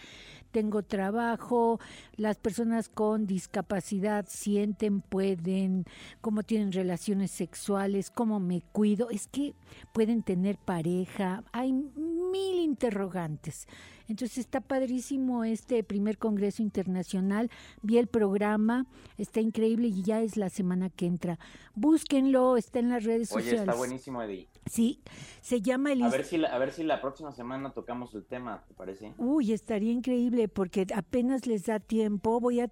tengo 0.51 0.83
trabajo, 0.83 1.79
las 2.15 2.37
personas 2.37 2.89
con 2.89 3.25
discapacidad 3.25 4.25
sienten, 4.27 5.01
pueden, 5.01 5.85
cómo 6.19 6.43
tienen 6.43 6.71
relaciones 6.71 7.31
sexuales, 7.31 8.11
cómo 8.11 8.39
me 8.39 8.61
cuido, 8.61 9.09
es 9.09 9.27
que 9.27 9.55
pueden 9.93 10.21
tener 10.21 10.57
pareja, 10.57 11.43
hay 11.51 11.71
mil 11.71 12.59
interrogantes. 12.59 13.67
Entonces 14.11 14.39
está 14.39 14.59
padrísimo 14.59 15.45
este 15.45 15.83
primer 15.85 16.17
Congreso 16.17 16.61
Internacional. 16.61 17.49
Vi 17.81 17.97
el 17.97 18.07
programa, 18.07 18.85
está 19.17 19.39
increíble 19.39 19.87
y 19.87 20.03
ya 20.03 20.21
es 20.21 20.35
la 20.35 20.49
semana 20.49 20.89
que 20.89 21.05
entra. 21.05 21.39
Búsquenlo, 21.75 22.57
está 22.57 22.79
en 22.79 22.89
las 22.89 23.05
redes 23.05 23.31
Oye, 23.31 23.43
sociales. 23.43 23.69
está 23.69 23.75
buenísimo, 23.75 24.21
Eddie. 24.21 24.49
Sí, 24.65 25.01
se 25.39 25.61
llama 25.61 25.93
el... 25.93 26.03
A 26.03 26.09
ver, 26.09 26.25
si 26.25 26.37
la, 26.37 26.49
a 26.49 26.57
ver 26.59 26.73
si 26.73 26.83
la 26.83 26.99
próxima 26.99 27.31
semana 27.31 27.73
tocamos 27.73 28.13
el 28.13 28.25
tema, 28.25 28.65
¿te 28.67 28.73
parece? 28.73 29.13
Uy, 29.17 29.53
estaría 29.53 29.93
increíble 29.93 30.49
porque 30.49 30.85
apenas 30.93 31.47
les 31.47 31.65
da 31.65 31.79
tiempo. 31.79 32.41
Voy 32.41 32.59
a, 32.59 32.69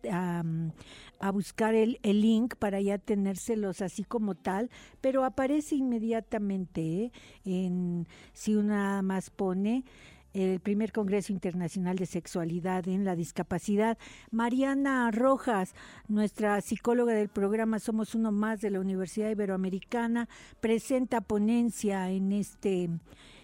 a, 1.20 1.32
buscar 1.32 1.74
el, 1.74 2.00
el, 2.04 2.22
link 2.22 2.56
para 2.56 2.82
ya 2.82 2.98
tenérselos 2.98 3.82
así 3.82 4.04
como 4.04 4.36
tal, 4.36 4.70
pero 5.00 5.24
aparece 5.24 5.76
inmediatamente 5.76 6.82
¿eh? 7.06 7.12
en 7.46 8.08
si 8.34 8.56
una 8.56 9.02
más 9.02 9.30
pone 9.30 9.86
el 10.34 10.60
primer 10.60 10.92
Congreso 10.92 11.34
Internacional 11.34 11.98
de 11.98 12.06
Sexualidad 12.06 12.88
en 12.88 13.06
la 13.06 13.16
Discapacidad. 13.16 13.98
Mariana 14.32 15.10
Rojas, 15.12 15.74
nuestra 16.08 16.62
psicóloga 16.62 17.14
del 17.14 17.30
programa 17.30 17.80
Somos 17.80 18.16
Uno 18.16 18.32
Más 18.32 18.62
de 18.62 18.70
la 18.70 18.80
Universidad 18.80 19.30
Iberoamericana, 19.30 20.30
presenta 20.60 21.22
ponencia 21.22 22.10
en 22.10 22.32
este 22.32 22.90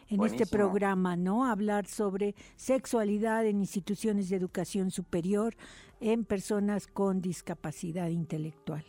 en 0.07 0.23
este 0.23 0.45
programa, 0.45 1.15
¿no? 1.15 1.45
Hablar 1.45 1.87
sobre 1.87 2.35
sexualidad 2.55 3.45
en 3.47 3.59
instituciones 3.59 4.29
de 4.29 4.35
educación 4.35 4.91
superior 4.91 5.55
en 5.99 6.25
personas 6.25 6.85
con 6.85 7.21
discapacidad 7.21 8.09
intelectual. 8.09 8.85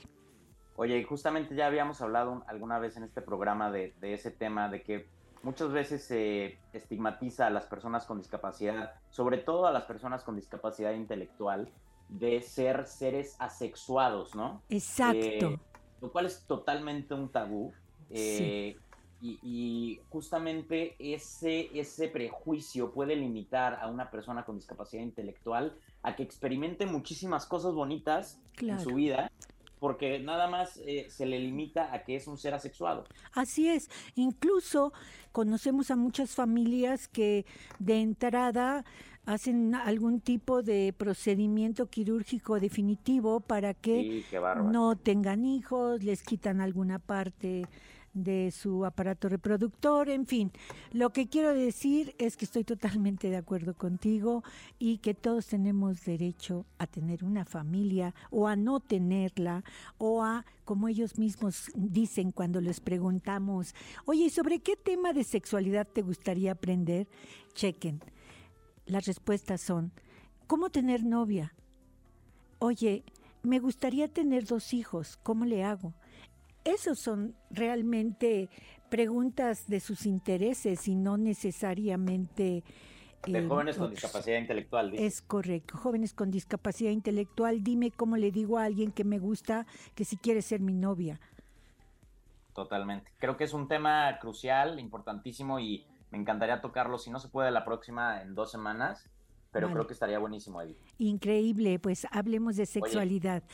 Oye, 0.77 1.03
justamente 1.05 1.55
ya 1.55 1.67
habíamos 1.69 2.03
hablado 2.03 2.45
alguna 2.47 2.79
vez 2.79 2.99
en 2.99 3.05
este 3.05 3.23
programa 3.23 3.71
de, 3.71 3.95
de 4.01 4.13
ese 4.13 4.31
tema, 4.31 4.69
de 4.69 4.83
que 4.83 5.09
muchas 5.47 5.71
veces 5.71 6.03
se 6.03 6.59
estigmatiza 6.73 7.47
a 7.47 7.51
las 7.51 7.67
personas 7.67 8.05
con 8.05 8.19
discapacidad, 8.19 8.95
sobre 9.11 9.39
todo 9.39 9.67
a 9.67 9.71
las 9.71 9.85
personas 9.85 10.25
con 10.25 10.35
discapacidad 10.35 10.93
intelectual, 10.93 11.71
de 12.09 12.43
ser 12.43 12.85
seres 12.89 13.37
asexuados, 13.39 14.35
¿no? 14.35 14.63
Exacto. 14.69 15.19
Eh, 15.21 15.59
lo 16.01 16.11
cual 16.11 16.27
es 16.27 16.45
totalmente 16.49 17.15
un 17.15 17.29
tabú. 17.29 17.73
Eh, 18.11 18.77
y, 19.21 20.01
justamente 20.11 20.95
ese, 20.99 21.71
ese 21.79 22.09
prejuicio 22.09 22.93
puede 22.93 23.15
limitar 23.17 23.79
a 23.81 23.87
una 23.87 24.11
persona 24.11 24.45
con 24.45 24.57
discapacidad 24.57 25.03
intelectual 25.03 25.77
a 26.03 26.17
que 26.17 26.23
experimente 26.25 26.87
muchísimas 26.87 27.47
cosas 27.47 27.73
bonitas 27.73 28.41
en 28.61 28.79
su 28.81 28.95
vida 28.95 29.31
porque 29.79 30.19
nada 30.19 30.49
más 30.49 30.79
eh, 30.79 31.07
se 31.09 31.27
le 31.27 31.39
limita 31.39 31.93
a 31.93 32.05
que 32.05 32.17
es 32.17 32.27
un 32.27 32.39
ser 32.39 32.55
asexuado. 32.55 33.05
Así 33.33 33.69
es, 33.69 33.91
incluso 34.15 34.93
conocemos 35.33 35.91
a 35.91 35.97
muchas 35.97 36.35
familias 36.35 37.09
que 37.09 37.45
de 37.79 38.01
entrada 38.01 38.85
hacen 39.27 39.75
algún 39.75 40.21
tipo 40.21 40.63
de 40.63 40.95
procedimiento 40.97 41.87
quirúrgico 41.87 42.61
definitivo 42.61 43.41
para 43.41 43.75
que 43.75 44.25
no 44.65 44.97
tengan 44.97 45.45
hijos, 45.45 46.03
les 46.05 46.23
quitan 46.23 46.61
alguna 46.61 47.01
parte 47.01 47.67
de 48.17 48.51
su 48.51 48.85
aparato 48.85 49.29
reproductor, 49.29 50.09
en 50.09 50.27
fin. 50.27 50.51
Lo 50.91 51.11
que 51.11 51.29
quiero 51.29 51.55
decir 51.55 52.15
es 52.19 52.37
que 52.37 52.47
estoy 52.47 52.65
totalmente 52.65 53.29
de 53.29 53.37
acuerdo 53.37 53.75
contigo 53.75 54.43
y 54.79 54.99
que 54.99 55.15
todos 55.15 55.47
tenemos 55.47 56.05
derecho 56.05 56.65
a 56.79 56.87
tener 56.87 57.25
una 57.25 57.45
familia 57.45 58.15
o 58.31 58.49
a 58.49 58.57
no 58.57 58.81
tenerla 58.81 59.63
o 59.99 60.25
a, 60.25 60.47
como 60.65 60.89
ellos 60.89 61.19
mismos 61.19 61.71
dicen 61.75 62.33
cuando 62.33 62.61
les 62.61 62.81
preguntamos, 62.81 63.75
oye, 64.07 64.31
¿sobre 64.31 64.61
qué 64.61 64.77
tema 64.77 65.13
de 65.13 65.23
sexualidad 65.23 65.87
te 65.87 66.03
gustaría 66.03 66.53
aprender? 66.53 67.07
Chequen. 67.55 68.01
Las 68.87 69.05
respuestas 69.07 69.61
son, 69.61 69.93
¿cómo 70.47 70.71
tener 70.71 71.05
novia? 71.05 71.55
Oye, 72.59 73.05
me 73.43 73.59
gustaría 73.59 74.09
tener 74.09 74.47
dos 74.47 74.73
hijos, 74.73 75.19
¿cómo 75.23 75.45
le 75.45 75.63
hago? 75.63 75.93
Esos 76.67 76.99
son 76.99 77.37
realmente 77.51 78.51
preguntas 78.89 79.69
de 79.69 79.79
sus 79.79 80.05
intereses 80.05 80.89
y 80.89 80.97
no 80.97 81.17
necesariamente... 81.17 82.65
De 83.25 83.39
eh, 83.39 83.47
jóvenes 83.47 83.77
con 83.77 83.91
discapacidad 83.91 84.39
intelectual. 84.39 84.93
Es 84.95 85.23
correcto, 85.23 85.79
jóvenes 85.79 86.13
con 86.13 86.33
discapacidad 86.33 86.91
intelectual. 86.91 87.63
Dime 87.63 87.93
cómo 87.93 88.17
le 88.17 88.33
digo 88.33 88.59
a 88.59 88.65
alguien 88.65 88.91
que 88.91 89.05
me 89.05 89.21
gusta 89.21 89.65
que 89.95 90.05
si 90.05 90.17
quiere 90.17 90.43
ser 90.43 90.61
mi 90.61 90.75
novia. 90.75 91.21
Totalmente. 92.53 93.13
Creo 93.19 93.37
que 93.37 93.45
es 93.45 93.53
un 93.53 93.69
tema 93.69 94.19
crucial, 94.21 94.81
importantísimo 94.81 95.61
y 95.61 95.87
me 96.11 96.19
encantaría 96.19 96.61
tocarlo. 96.61 96.99
Si 96.99 97.11
no 97.11 97.21
se 97.21 97.29
puede 97.29 97.53
la 97.53 97.65
próxima 97.65 98.23
en 98.23 98.35
dos 98.35 98.51
semanas, 98.51 99.09
pero 99.53 99.71
creo 99.71 99.87
que 99.87 99.93
estaría 99.93 100.19
buenísimo, 100.19 100.61
Eddie. 100.61 100.77
Increíble, 100.99 101.79
pues 101.79 102.07
hablemos 102.11 102.57
de 102.57 102.67
sexualidad. 102.67 103.45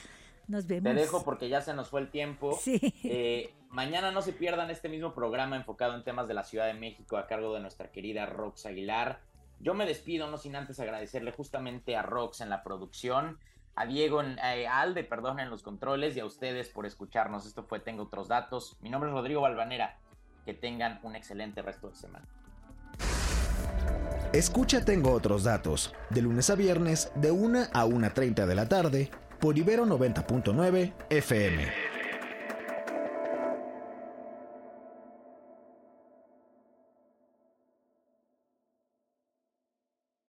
Nos 0.49 0.67
vemos. 0.67 0.93
Te 0.93 1.01
dejo 1.01 1.25
porque 1.25 1.49
ya 1.49 1.61
se 1.61 1.75
nos 1.75 1.89
fue 1.89 2.01
el 2.01 2.11
tiempo. 2.11 2.59
Sí. 2.63 2.81
Eh, 3.05 3.55
mañana 3.71 4.13
no 4.13 4.23
se 4.23 4.33
pierdan 4.33 4.71
este 4.71 4.89
mismo 4.89 5.15
programa 5.15 5.57
enfocado 5.57 5.95
en 5.95 6.05
temas 6.05 6.29
de 6.29 6.35
la 6.35 6.45
Ciudad 6.45 6.67
de 6.67 6.75
México 6.75 7.17
a 7.17 7.27
cargo 7.27 7.55
de 7.55 7.61
nuestra 7.61 7.91
querida 7.91 8.27
Rox 8.27 8.67
Aguilar. 8.67 9.21
Yo 9.61 9.75
me 9.75 9.87
despido, 9.87 10.31
no 10.31 10.39
sin 10.39 10.57
antes 10.57 10.79
agradecerle 10.81 11.33
justamente 11.33 11.97
a 11.97 12.03
Rox 12.03 12.41
en 12.41 12.51
la 12.51 12.63
producción, 12.63 13.39
a 13.75 13.87
Diego, 13.87 14.21
en, 14.21 14.39
eh, 14.39 14.67
a 14.67 14.81
Alde, 14.81 15.05
perdón, 15.05 15.41
en 15.41 15.51
los 15.51 15.63
controles 15.63 16.17
y 16.17 16.21
a 16.21 16.25
ustedes 16.25 16.69
por 16.69 16.87
escucharnos. 16.87 17.47
Esto 17.47 17.65
fue 17.65 17.81
Tengo 17.81 18.05
otros 18.05 18.29
datos. 18.29 18.77
Mi 18.81 18.91
nombre 18.91 19.11
es 19.11 19.15
Rodrigo 19.15 19.41
Balvanera. 19.41 19.99
Que 20.45 20.55
tengan 20.55 21.01
un 21.03 21.15
excelente 21.17 21.63
resto 21.63 21.89
de 21.89 21.95
semana. 21.95 22.27
Escucha 24.33 24.85
Tengo 24.85 25.13
otros 25.13 25.45
datos, 25.45 25.95
de 26.11 26.23
lunes 26.23 26.49
a 26.51 26.55
viernes, 26.55 27.13
de 27.15 27.31
1 27.31 27.65
a 27.73 27.85
1.30 27.85 28.47
de 28.47 28.55
la 28.55 28.69
tarde 28.69 29.11
por 29.43 29.59
Ibero 29.59 29.85
90.9 29.85 30.93
FM. 31.11 31.92